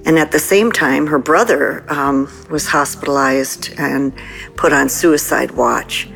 And 0.05 0.19
at 0.19 0.31
the 0.31 0.39
same 0.39 0.71
time, 0.71 1.07
her 1.07 1.19
brother 1.19 1.83
um, 1.91 2.31
was 2.49 2.67
hospitalized 2.67 3.73
and 3.77 4.13
put 4.55 4.71
on 4.71 4.87
suicide 4.87 5.51
watch. 5.51 6.07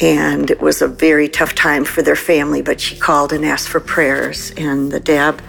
And 0.00 0.50
it 0.50 0.60
was 0.60 0.80
a 0.80 0.88
very 0.88 1.28
tough 1.28 1.54
time 1.54 1.84
for 1.84 2.00
their 2.00 2.16
family, 2.16 2.62
but 2.62 2.80
she 2.80 2.96
called 2.96 3.32
and 3.32 3.44
asked 3.44 3.68
for 3.68 3.80
prayers. 3.80 4.50
And 4.56 4.90
the 4.90 5.00
DAB 5.00 5.42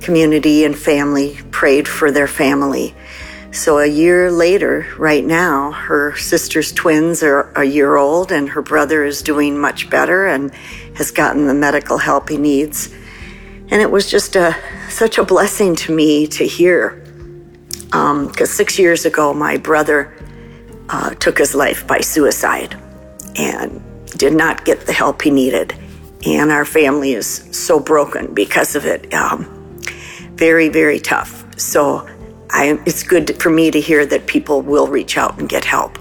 community 0.00 0.64
and 0.64 0.76
family 0.76 1.38
prayed 1.52 1.86
for 1.86 2.10
their 2.10 2.26
family. 2.26 2.94
So 3.52 3.78
a 3.78 3.86
year 3.86 4.30
later, 4.30 4.86
right 4.98 5.24
now, 5.24 5.70
her 5.70 6.16
sister's 6.16 6.72
twins 6.72 7.22
are 7.22 7.52
a 7.54 7.64
year 7.64 7.96
old, 7.96 8.32
and 8.32 8.48
her 8.50 8.60
brother 8.60 9.04
is 9.04 9.22
doing 9.22 9.56
much 9.56 9.88
better 9.88 10.26
and 10.26 10.52
has 10.96 11.12
gotten 11.12 11.46
the 11.46 11.54
medical 11.54 11.96
help 11.96 12.28
he 12.28 12.36
needs. 12.36 12.92
And 13.68 13.80
it 13.80 13.90
was 13.90 14.10
just 14.10 14.34
a, 14.34 14.56
such 14.90 15.16
a 15.18 15.24
blessing 15.24 15.76
to 15.76 15.94
me 15.94 16.26
to 16.28 16.44
hear. 16.44 17.02
Because 17.84 17.92
um, 17.92 18.46
six 18.46 18.80
years 18.80 19.06
ago, 19.06 19.32
my 19.32 19.56
brother 19.56 20.12
uh, 20.88 21.14
took 21.14 21.38
his 21.38 21.54
life 21.54 21.86
by 21.86 22.00
suicide 22.00 22.76
and 23.36 23.82
did 24.16 24.32
not 24.32 24.64
get 24.64 24.86
the 24.86 24.92
help 24.92 25.22
he 25.22 25.30
needed. 25.30 25.74
And 26.24 26.50
our 26.50 26.64
family 26.64 27.12
is 27.12 27.48
so 27.52 27.78
broken 27.78 28.34
because 28.34 28.74
of 28.74 28.84
it. 28.86 29.12
Um, 29.14 29.44
very, 30.34 30.68
very 30.68 30.98
tough. 30.98 31.44
So 31.58 32.06
I, 32.50 32.80
it's 32.86 33.02
good 33.02 33.40
for 33.40 33.50
me 33.50 33.70
to 33.70 33.80
hear 33.80 34.04
that 34.06 34.26
people 34.26 34.60
will 34.62 34.86
reach 34.86 35.16
out 35.16 35.38
and 35.38 35.48
get 35.48 35.64
help. 35.64 35.98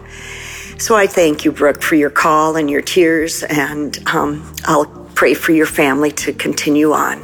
So 0.78 0.96
I 0.96 1.08
thank 1.08 1.46
you, 1.46 1.52
Brooke, 1.52 1.82
for 1.82 1.96
your 1.96 2.10
call 2.10 2.58
and 2.58 2.70
your 2.70 2.82
tears, 2.82 3.44
and 3.44 3.98
um, 4.08 4.54
I'll 4.66 4.86
pray 5.16 5.34
for 5.34 5.54
your 5.54 5.66
family 5.66 6.12
to 6.12 6.34
continue 6.34 6.92
on. 6.92 7.24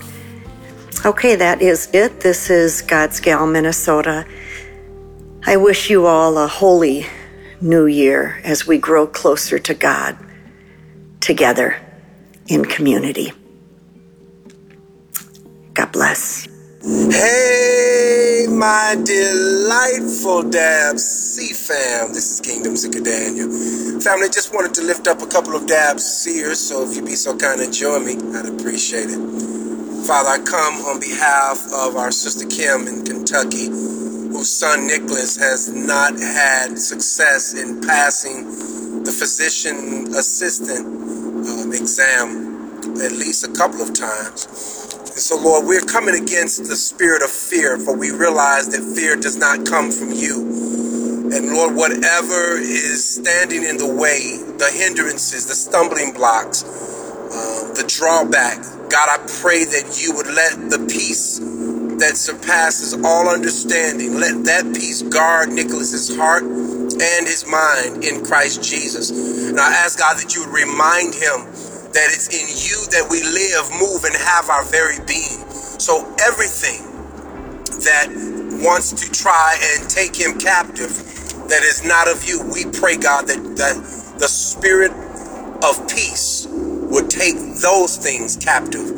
Okay, 1.06 1.36
that 1.36 1.62
is 1.62 1.90
it. 1.94 2.22
This 2.22 2.50
is 2.50 2.82
God's 2.82 3.20
Gal, 3.20 3.46
Minnesota. 3.46 4.26
I 5.46 5.58
wish 5.58 5.90
you 5.90 6.06
all 6.06 6.38
a 6.38 6.48
holy 6.48 7.08
new 7.62 7.86
year 7.86 8.42
as 8.44 8.68
we 8.68 8.78
grow 8.78 9.06
closer 9.08 9.60
to 9.60 9.74
God 9.74 10.18
together 11.20 11.80
in 12.48 12.66
community. 12.66 13.32
God 15.74 15.92
bless. 15.92 16.48
Hey, 16.84 18.48
my 18.50 18.96
delightful 19.06 20.44
DABC 20.50 21.56
fam. 21.56 22.14
This 22.14 22.32
is 22.32 22.42
Kingdom 22.42 22.76
Seeker 22.76 23.02
Daniel 23.02 23.50
Family, 24.02 24.30
just 24.30 24.52
wanted 24.52 24.74
to 24.74 24.82
lift 24.82 25.08
up 25.08 25.22
a 25.22 25.28
couple 25.28 25.56
of 25.56 25.68
dabs 25.68 26.04
seers, 26.04 26.60
so 26.60 26.82
if 26.84 26.96
you'd 26.96 27.06
be 27.06 27.14
so 27.14 27.38
kind 27.38 27.62
and 27.62 27.72
join 27.72 28.04
me, 28.04 28.18
I'd 28.34 28.48
appreciate 28.48 29.12
it. 29.12 29.22
Father, 30.08 30.30
I 30.30 30.40
come 30.44 30.82
on 30.90 31.00
behalf 31.00 31.62
of 31.72 31.96
our 31.96 32.10
sister 32.10 32.48
Kim 32.48 32.88
in 32.88 33.06
Kentucky, 33.06 33.70
son 34.40 34.88
Nicholas 34.88 35.38
has 35.38 35.70
not 35.70 36.20
had 36.20 36.80
success 36.80 37.54
in 37.54 37.82
passing 37.82 39.04
the 39.04 39.12
physician 39.12 40.16
assistant 40.16 40.86
um, 41.48 41.74
exam 41.74 42.52
at 43.04 43.12
least 43.12 43.46
a 43.48 43.52
couple 43.52 43.82
of 43.82 43.94
times. 43.94 44.48
And 44.96 45.20
so, 45.20 45.38
Lord, 45.38 45.66
we're 45.68 45.82
coming 45.82 46.16
against 46.16 46.66
the 46.66 46.76
spirit 46.76 47.22
of 47.22 47.30
fear, 47.30 47.78
for 47.78 47.96
we 47.96 48.12
realize 48.12 48.70
that 48.70 48.82
fear 48.96 49.16
does 49.16 49.38
not 49.38 49.66
come 49.66 49.92
from 49.92 50.12
you. 50.12 50.42
And 51.34 51.54
Lord, 51.54 51.76
whatever 51.76 52.58
is 52.58 53.16
standing 53.16 53.64
in 53.64 53.78
the 53.78 53.88
way, 53.88 54.40
the 54.58 54.72
hindrances, 54.74 55.48
the 55.48 55.56
stumbling 55.56 56.14
blocks, 56.14 56.64
uh, 56.64 57.74
the 57.74 57.86
drawback, 57.88 58.58
God, 58.90 59.08
I 59.08 59.18
pray 59.42 59.64
that 59.64 60.00
you 60.02 60.16
would 60.16 60.28
let 60.28 60.70
the 60.70 60.80
peace 60.90 61.40
that 62.02 62.18
surpasses 62.18 62.98
all 63.06 63.30
understanding, 63.30 64.16
let 64.16 64.44
that 64.44 64.66
peace 64.74 65.04
guard 65.04 65.50
Nicholas's 65.50 66.10
heart 66.18 66.42
and 66.42 67.28
his 67.30 67.46
mind 67.46 68.04
in 68.04 68.26
Christ 68.26 68.64
Jesus. 68.64 69.12
And 69.48 69.60
I 69.60 69.70
ask 69.70 70.00
God 70.00 70.18
that 70.18 70.34
you 70.34 70.42
would 70.42 70.50
remind 70.50 71.14
him 71.14 71.46
that 71.94 72.10
it's 72.10 72.34
in 72.34 72.50
you 72.58 72.90
that 72.90 73.06
we 73.06 73.22
live, 73.22 73.70
move, 73.78 74.04
and 74.04 74.16
have 74.18 74.50
our 74.50 74.66
very 74.66 74.98
being. 75.06 75.46
So 75.78 76.02
everything 76.26 76.82
that 77.86 78.10
wants 78.66 78.94
to 78.98 79.12
try 79.12 79.62
and 79.62 79.88
take 79.88 80.16
him 80.16 80.40
captive 80.40 80.90
that 81.54 81.62
is 81.62 81.86
not 81.86 82.10
of 82.10 82.28
you. 82.28 82.42
We 82.52 82.66
pray, 82.66 82.98
God, 82.98 83.28
that, 83.28 83.38
that 83.62 83.78
the 84.18 84.28
spirit 84.28 84.92
of 85.62 85.78
peace 85.88 86.48
would 86.50 87.12
take 87.12 87.38
those 87.62 87.98
things 87.98 88.38
captive 88.38 88.90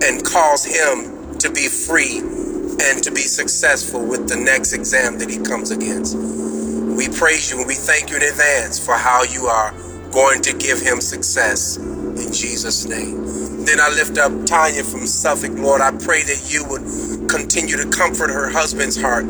and 0.00 0.24
cause 0.24 0.64
him 0.64 1.36
to 1.40 1.52
be 1.52 1.68
free 1.68 2.37
and 2.80 3.02
to 3.02 3.10
be 3.10 3.22
successful 3.22 4.04
with 4.04 4.28
the 4.28 4.36
next 4.36 4.72
exam 4.72 5.18
that 5.18 5.30
he 5.30 5.38
comes 5.38 5.70
against. 5.70 6.16
We 6.16 7.08
praise 7.08 7.50
you 7.50 7.58
and 7.58 7.66
we 7.66 7.74
thank 7.74 8.10
you 8.10 8.16
in 8.16 8.22
advance 8.22 8.84
for 8.84 8.94
how 8.94 9.22
you 9.24 9.46
are 9.46 9.72
going 10.12 10.42
to 10.42 10.56
give 10.56 10.80
him 10.80 11.00
success 11.00 11.76
in 11.76 12.32
Jesus' 12.32 12.86
name. 12.86 13.64
Then 13.64 13.80
I 13.80 13.88
lift 13.90 14.18
up 14.18 14.32
Tanya 14.46 14.82
from 14.84 15.06
Suffolk, 15.06 15.52
Lord. 15.58 15.80
I 15.80 15.90
pray 15.92 16.22
that 16.22 16.50
you 16.50 16.64
would 16.70 17.28
continue 17.28 17.76
to 17.76 17.88
comfort 17.90 18.30
her 18.30 18.48
husband's 18.48 19.00
heart 19.00 19.26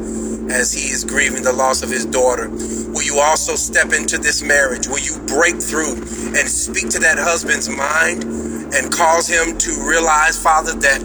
as 0.50 0.72
he 0.72 0.92
is 0.92 1.04
grieving 1.04 1.42
the 1.42 1.52
loss 1.52 1.82
of 1.82 1.90
his 1.90 2.06
daughter. 2.06 2.48
Will 2.48 3.02
you 3.02 3.18
also 3.18 3.56
step 3.56 3.92
into 3.92 4.18
this 4.18 4.42
marriage? 4.42 4.88
Will 4.88 5.00
you 5.00 5.18
break 5.26 5.60
through 5.60 5.92
and 6.38 6.48
speak 6.48 6.88
to 6.90 7.00
that 7.00 7.18
husband's 7.18 7.68
mind 7.68 8.24
and 8.72 8.92
cause 8.92 9.28
him 9.28 9.58
to 9.58 9.72
realize, 9.84 10.40
Father, 10.40 10.72
that 10.74 11.00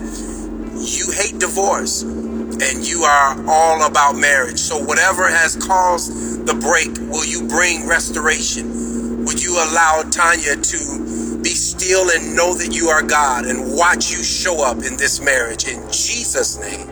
you 0.79 1.11
hate 1.11 1.39
divorce 1.39 2.03
and 2.61 2.85
you 2.85 3.03
are 3.03 3.35
all 3.47 3.87
about 3.87 4.13
marriage. 4.13 4.59
So, 4.59 4.77
whatever 4.77 5.27
has 5.27 5.55
caused 5.55 6.45
the 6.45 6.53
break, 6.53 6.89
will 7.09 7.25
you 7.25 7.47
bring 7.47 7.87
restoration? 7.87 9.25
Would 9.25 9.41
you 9.41 9.53
allow 9.53 10.03
Tanya 10.11 10.55
to 10.55 11.39
be 11.41 11.49
still 11.49 12.09
and 12.11 12.35
know 12.35 12.53
that 12.55 12.69
you 12.73 12.89
are 12.89 13.01
God 13.01 13.45
and 13.45 13.75
watch 13.75 14.11
you 14.11 14.23
show 14.23 14.63
up 14.63 14.77
in 14.77 14.97
this 14.97 15.21
marriage? 15.21 15.67
In 15.67 15.81
Jesus' 15.91 16.59
name, 16.59 16.89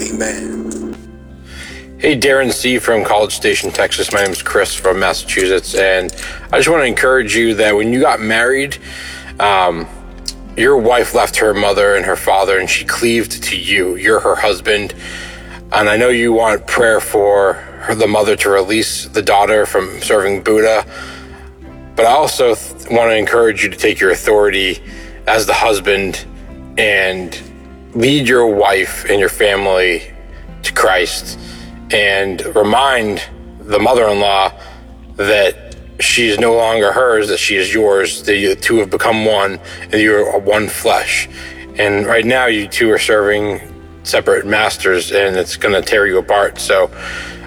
amen. 0.00 0.64
Hey, 1.98 2.18
Darren 2.18 2.52
C. 2.52 2.78
from 2.78 3.02
College 3.02 3.34
Station, 3.34 3.70
Texas. 3.70 4.12
My 4.12 4.22
name 4.22 4.32
is 4.32 4.42
Chris 4.42 4.74
from 4.74 4.98
Massachusetts, 4.98 5.74
and 5.74 6.12
I 6.52 6.58
just 6.58 6.68
want 6.68 6.82
to 6.82 6.86
encourage 6.86 7.34
you 7.34 7.54
that 7.54 7.74
when 7.74 7.92
you 7.92 8.00
got 8.00 8.20
married, 8.20 8.76
um, 9.40 9.88
your 10.56 10.76
wife 10.76 11.14
left 11.14 11.36
her 11.36 11.52
mother 11.52 11.94
and 11.94 12.04
her 12.04 12.16
father, 12.16 12.58
and 12.58 12.68
she 12.68 12.84
cleaved 12.84 13.42
to 13.44 13.56
you. 13.56 13.96
You're 13.96 14.20
her 14.20 14.36
husband, 14.36 14.94
and 15.72 15.88
I 15.88 15.96
know 15.96 16.08
you 16.08 16.32
want 16.32 16.66
prayer 16.66 17.00
for 17.00 17.54
her, 17.54 17.94
the 17.94 18.06
mother 18.06 18.36
to 18.36 18.50
release 18.50 19.06
the 19.06 19.22
daughter 19.22 19.66
from 19.66 20.00
serving 20.00 20.42
Buddha, 20.42 20.86
but 21.96 22.06
I 22.06 22.10
also 22.10 22.54
th- 22.54 22.88
want 22.90 23.10
to 23.10 23.16
encourage 23.16 23.62
you 23.62 23.70
to 23.70 23.76
take 23.76 24.00
your 24.00 24.10
authority 24.10 24.80
as 25.26 25.46
the 25.46 25.54
husband 25.54 26.24
and 26.76 27.40
lead 27.94 28.28
your 28.28 28.46
wife 28.46 29.04
and 29.08 29.20
your 29.20 29.28
family 29.28 30.02
to 30.62 30.72
Christ 30.72 31.38
and 31.92 32.44
remind 32.56 33.22
the 33.60 33.78
mother 33.78 34.08
in 34.08 34.20
law 34.20 34.52
that 35.16 35.63
she 36.00 36.28
is 36.28 36.38
no 36.38 36.54
longer 36.54 36.92
hers, 36.92 37.28
that 37.28 37.38
she 37.38 37.56
is 37.56 37.72
yours, 37.72 38.22
that 38.24 38.36
you 38.36 38.54
two 38.54 38.78
have 38.78 38.90
become 38.90 39.24
one, 39.24 39.60
and 39.82 39.94
you're 39.94 40.38
one 40.38 40.68
flesh. 40.68 41.28
And 41.76 42.06
right 42.06 42.24
now, 42.24 42.46
you 42.46 42.68
two 42.68 42.90
are 42.90 42.98
serving 42.98 43.60
separate 44.04 44.46
masters, 44.46 45.12
and 45.12 45.36
it's 45.36 45.56
going 45.56 45.74
to 45.74 45.82
tear 45.82 46.06
you 46.06 46.18
apart. 46.18 46.58
So, 46.58 46.90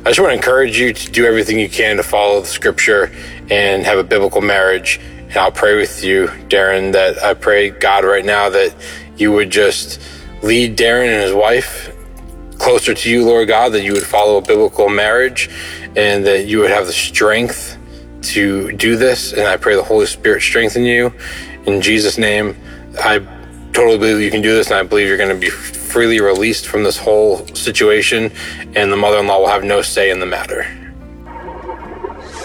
I 0.07 0.11
just 0.11 0.21
want 0.21 0.31
to 0.31 0.35
encourage 0.35 0.79
you 0.79 0.93
to 0.93 1.11
do 1.11 1.25
everything 1.25 1.59
you 1.59 1.67
can 1.67 1.97
to 1.97 2.03
follow 2.03 2.39
the 2.39 2.47
scripture 2.47 3.11
and 3.49 3.83
have 3.83 3.97
a 3.97 4.03
biblical 4.03 4.39
marriage. 4.39 5.01
And 5.01 5.35
I'll 5.35 5.51
pray 5.51 5.75
with 5.75 6.01
you, 6.01 6.27
Darren, 6.47 6.93
that 6.93 7.21
I 7.21 7.33
pray, 7.33 7.71
God, 7.71 8.05
right 8.05 8.23
now 8.23 8.49
that 8.49 8.73
you 9.17 9.33
would 9.33 9.49
just 9.49 9.99
lead 10.43 10.77
Darren 10.77 11.07
and 11.07 11.23
his 11.23 11.33
wife 11.33 11.93
closer 12.57 12.93
to 12.93 13.09
you, 13.09 13.25
Lord 13.25 13.49
God, 13.49 13.73
that 13.73 13.83
you 13.83 13.93
would 13.93 14.05
follow 14.05 14.37
a 14.37 14.41
biblical 14.41 14.87
marriage 14.87 15.49
and 15.97 16.25
that 16.25 16.45
you 16.45 16.59
would 16.59 16.71
have 16.71 16.85
the 16.85 16.93
strength 16.93 17.76
to 18.33 18.71
do 18.73 18.95
this. 18.95 19.33
And 19.33 19.43
I 19.43 19.57
pray 19.57 19.75
the 19.75 19.83
Holy 19.83 20.05
Spirit 20.05 20.41
strengthen 20.41 20.83
you. 20.83 21.13
In 21.65 21.81
Jesus' 21.81 22.17
name, 22.17 22.55
I 22.99 23.19
totally 23.73 23.97
believe 23.97 24.21
you 24.21 24.31
can 24.31 24.41
do 24.41 24.55
this, 24.55 24.67
and 24.67 24.75
I 24.75 24.83
believe 24.83 25.07
you're 25.07 25.17
going 25.17 25.29
to 25.29 25.39
be 25.39 25.49
freely 25.49 26.19
released 26.19 26.67
from 26.67 26.83
this 26.83 26.97
whole 26.97 27.45
situation, 27.47 28.31
and 28.75 28.91
the 28.91 28.97
mother 28.97 29.19
in 29.19 29.27
law 29.27 29.39
will 29.39 29.47
have 29.47 29.63
no 29.63 29.81
say 29.81 30.09
in 30.09 30.19
the 30.19 30.25
matter. 30.25 30.63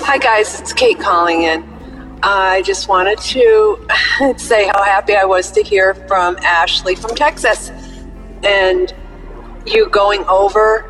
Hi, 0.05 0.19
guys, 0.19 0.61
it's 0.61 0.73
Kate 0.73 0.99
calling 0.99 1.43
in. 1.43 1.73
I 2.23 2.63
just 2.63 2.89
wanted 2.89 3.19
to 3.19 3.87
say 4.37 4.69
how 4.69 4.83
happy 4.83 5.17
I 5.17 5.25
was 5.25 5.51
to 5.53 5.63
hear 5.63 5.95
from 5.95 6.37
Ashley 6.43 6.95
from 6.95 7.15
Texas. 7.15 7.71
And 8.43 8.93
you 9.67 9.89
going 9.89 10.25
over 10.25 10.83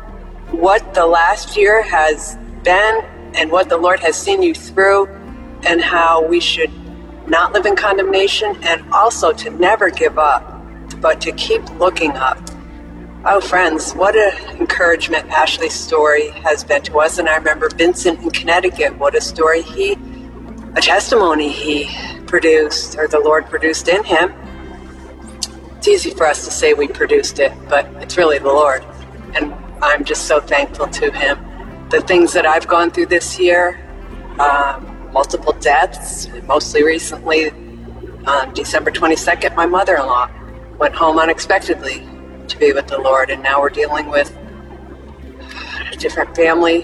what 0.51 0.93
the 0.93 1.05
last 1.05 1.55
year 1.57 1.81
has 1.83 2.37
been 2.63 3.03
and 3.35 3.51
what 3.51 3.69
the 3.69 3.77
Lord 3.77 3.99
has 3.99 4.15
seen 4.15 4.41
you 4.41 4.53
through, 4.53 5.07
and 5.65 5.81
how 5.81 6.25
we 6.25 6.39
should 6.39 6.71
not 7.27 7.53
live 7.53 7.65
in 7.65 7.75
condemnation 7.75 8.57
and 8.63 8.83
also 8.91 9.31
to 9.31 9.49
never 9.49 9.89
give 9.89 10.17
up, 10.17 10.43
but 10.99 11.21
to 11.21 11.31
keep 11.31 11.63
looking 11.79 12.11
up. 12.11 12.37
Oh, 13.25 13.39
friends, 13.39 13.93
what 13.93 14.15
an 14.15 14.57
encouragement 14.59 15.29
Ashley's 15.29 15.73
story 15.73 16.29
has 16.29 16.63
been 16.63 16.81
to 16.83 16.99
us. 16.99 17.17
And 17.17 17.29
I 17.29 17.37
remember 17.37 17.69
Vincent 17.69 18.21
in 18.21 18.31
Connecticut, 18.31 18.97
what 18.97 19.15
a 19.15 19.21
story 19.21 19.61
he, 19.61 19.93
a 20.75 20.81
testimony 20.81 21.49
he 21.49 21.89
produced, 22.25 22.97
or 22.97 23.07
the 23.07 23.19
Lord 23.19 23.45
produced 23.45 23.87
in 23.87 24.03
him 24.03 24.33
it's 25.83 25.89
easy 25.89 26.11
for 26.11 26.25
us 26.25 26.45
to 26.45 26.51
say 26.51 26.73
we 26.73 26.87
produced 26.87 27.39
it, 27.39 27.51
but 27.67 27.85
it's 28.01 28.15
really 28.15 28.39
the 28.39 28.47
Lord. 28.47 28.85
And 29.35 29.53
I'm 29.81 30.05
just 30.05 30.27
so 30.27 30.39
thankful 30.39 30.87
to 30.87 31.11
Him. 31.11 31.37
The 31.93 32.01
things 32.01 32.33
that 32.33 32.47
I've 32.47 32.67
gone 32.67 32.89
through 32.89 33.05
this 33.05 33.37
year, 33.37 33.79
um, 34.39 35.11
multiple 35.13 35.53
deaths, 35.53 36.27
mostly 36.47 36.83
recently, 36.83 37.51
on 38.25 38.51
December 38.55 38.89
22nd, 38.89 39.55
my 39.55 39.67
mother 39.67 39.97
in 39.97 40.07
law 40.07 40.27
went 40.79 40.95
home 40.95 41.19
unexpectedly 41.19 42.03
to 42.47 42.57
be 42.57 42.73
with 42.73 42.87
the 42.87 42.97
Lord, 42.97 43.29
and 43.29 43.43
now 43.43 43.61
we're 43.61 43.69
dealing 43.69 44.09
with 44.09 44.35
a 45.91 45.95
different 45.97 46.35
family. 46.35 46.83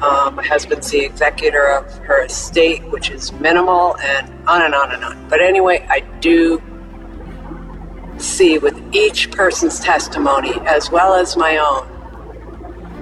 Um, 0.00 0.36
my 0.36 0.44
husband's 0.44 0.88
the 0.88 1.04
executor 1.04 1.66
of 1.66 1.92
her 2.04 2.22
estate, 2.22 2.88
which 2.92 3.10
is 3.10 3.32
minimal, 3.32 3.96
and 3.98 4.32
on 4.46 4.62
and 4.62 4.72
on 4.72 4.92
and 4.92 5.02
on. 5.02 5.28
But 5.28 5.40
anyway, 5.40 5.84
I 5.90 5.98
do 6.20 6.62
see 8.18 8.58
with 8.58 8.80
each 8.94 9.32
person's 9.32 9.80
testimony, 9.80 10.54
as 10.60 10.92
well 10.92 11.14
as 11.14 11.36
my 11.36 11.56
own, 11.56 11.97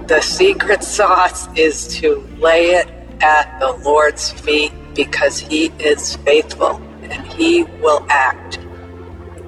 the 0.09 0.21
secret 0.21 0.85
sauce 0.85 1.49
is 1.57 1.89
to 1.99 2.19
lay 2.39 2.71
it 2.71 2.89
at 3.21 3.59
the 3.59 3.73
Lord's 3.85 4.31
feet 4.31 4.73
because 4.95 5.39
He 5.39 5.67
is 5.81 6.17
faithful 6.17 6.77
and 7.03 7.27
He 7.33 7.65
will 7.65 8.07
act. 8.09 8.59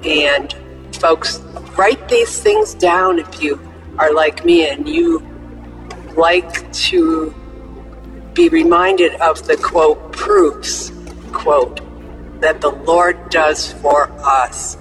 And 0.03 0.53
folks, 0.95 1.39
write 1.77 2.09
these 2.09 2.41
things 2.41 2.73
down 2.73 3.19
if 3.19 3.41
you 3.41 3.59
are 3.97 4.13
like 4.13 4.43
me 4.43 4.67
and 4.67 4.87
you 4.87 5.19
like 6.17 6.71
to 6.73 7.33
be 8.33 8.49
reminded 8.49 9.13
of 9.15 9.45
the 9.47 9.55
quote 9.55 10.11
proofs 10.11 10.91
quote 11.31 11.79
that 12.41 12.59
the 12.61 12.69
Lord 12.69 13.29
does 13.29 13.73
for 13.73 14.09
us 14.25 14.77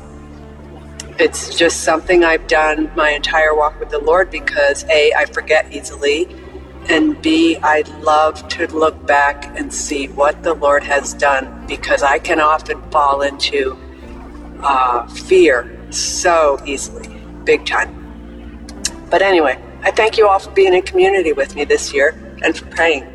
it's 1.19 1.57
just 1.57 1.83
something 1.83 2.25
I've 2.25 2.47
done 2.47 2.91
my 2.95 3.11
entire 3.11 3.55
walk 3.55 3.79
with 3.81 3.91
the 3.91 3.99
Lord 3.99 4.31
because 4.31 4.85
A, 4.85 5.13
I 5.15 5.27
forget 5.27 5.73
easily, 5.73 6.29
And 6.89 7.21
B, 7.21 7.57
I 7.63 7.83
love 8.01 8.49
to 8.49 8.67
look 8.69 9.07
back 9.07 9.45
and 9.59 9.73
see 9.73 10.09
what 10.09 10.43
the 10.43 10.55
Lord 10.55 10.85
has 10.85 11.13
done 11.15 11.67
because 11.67 12.03
I 12.03 12.19
can 12.19 12.41
often 12.41 12.81
fall 12.91 13.23
into 13.23 13.77
uh, 14.63 15.07
fear 15.09 15.79
so 15.91 16.61
easily, 16.65 17.09
big 17.45 17.67
time. 17.67 17.95
But 19.11 19.23
anyway, 19.23 19.63
I 19.83 19.91
thank 19.91 20.17
you 20.17 20.29
all 20.29 20.39
for 20.39 20.51
being 20.53 20.73
in 20.75 20.83
community 20.83 21.33
with 21.33 21.55
me 21.57 21.65
this 21.65 21.93
year 21.93 22.15
and 22.43 22.57
for 22.57 22.67
praying. 22.67 23.07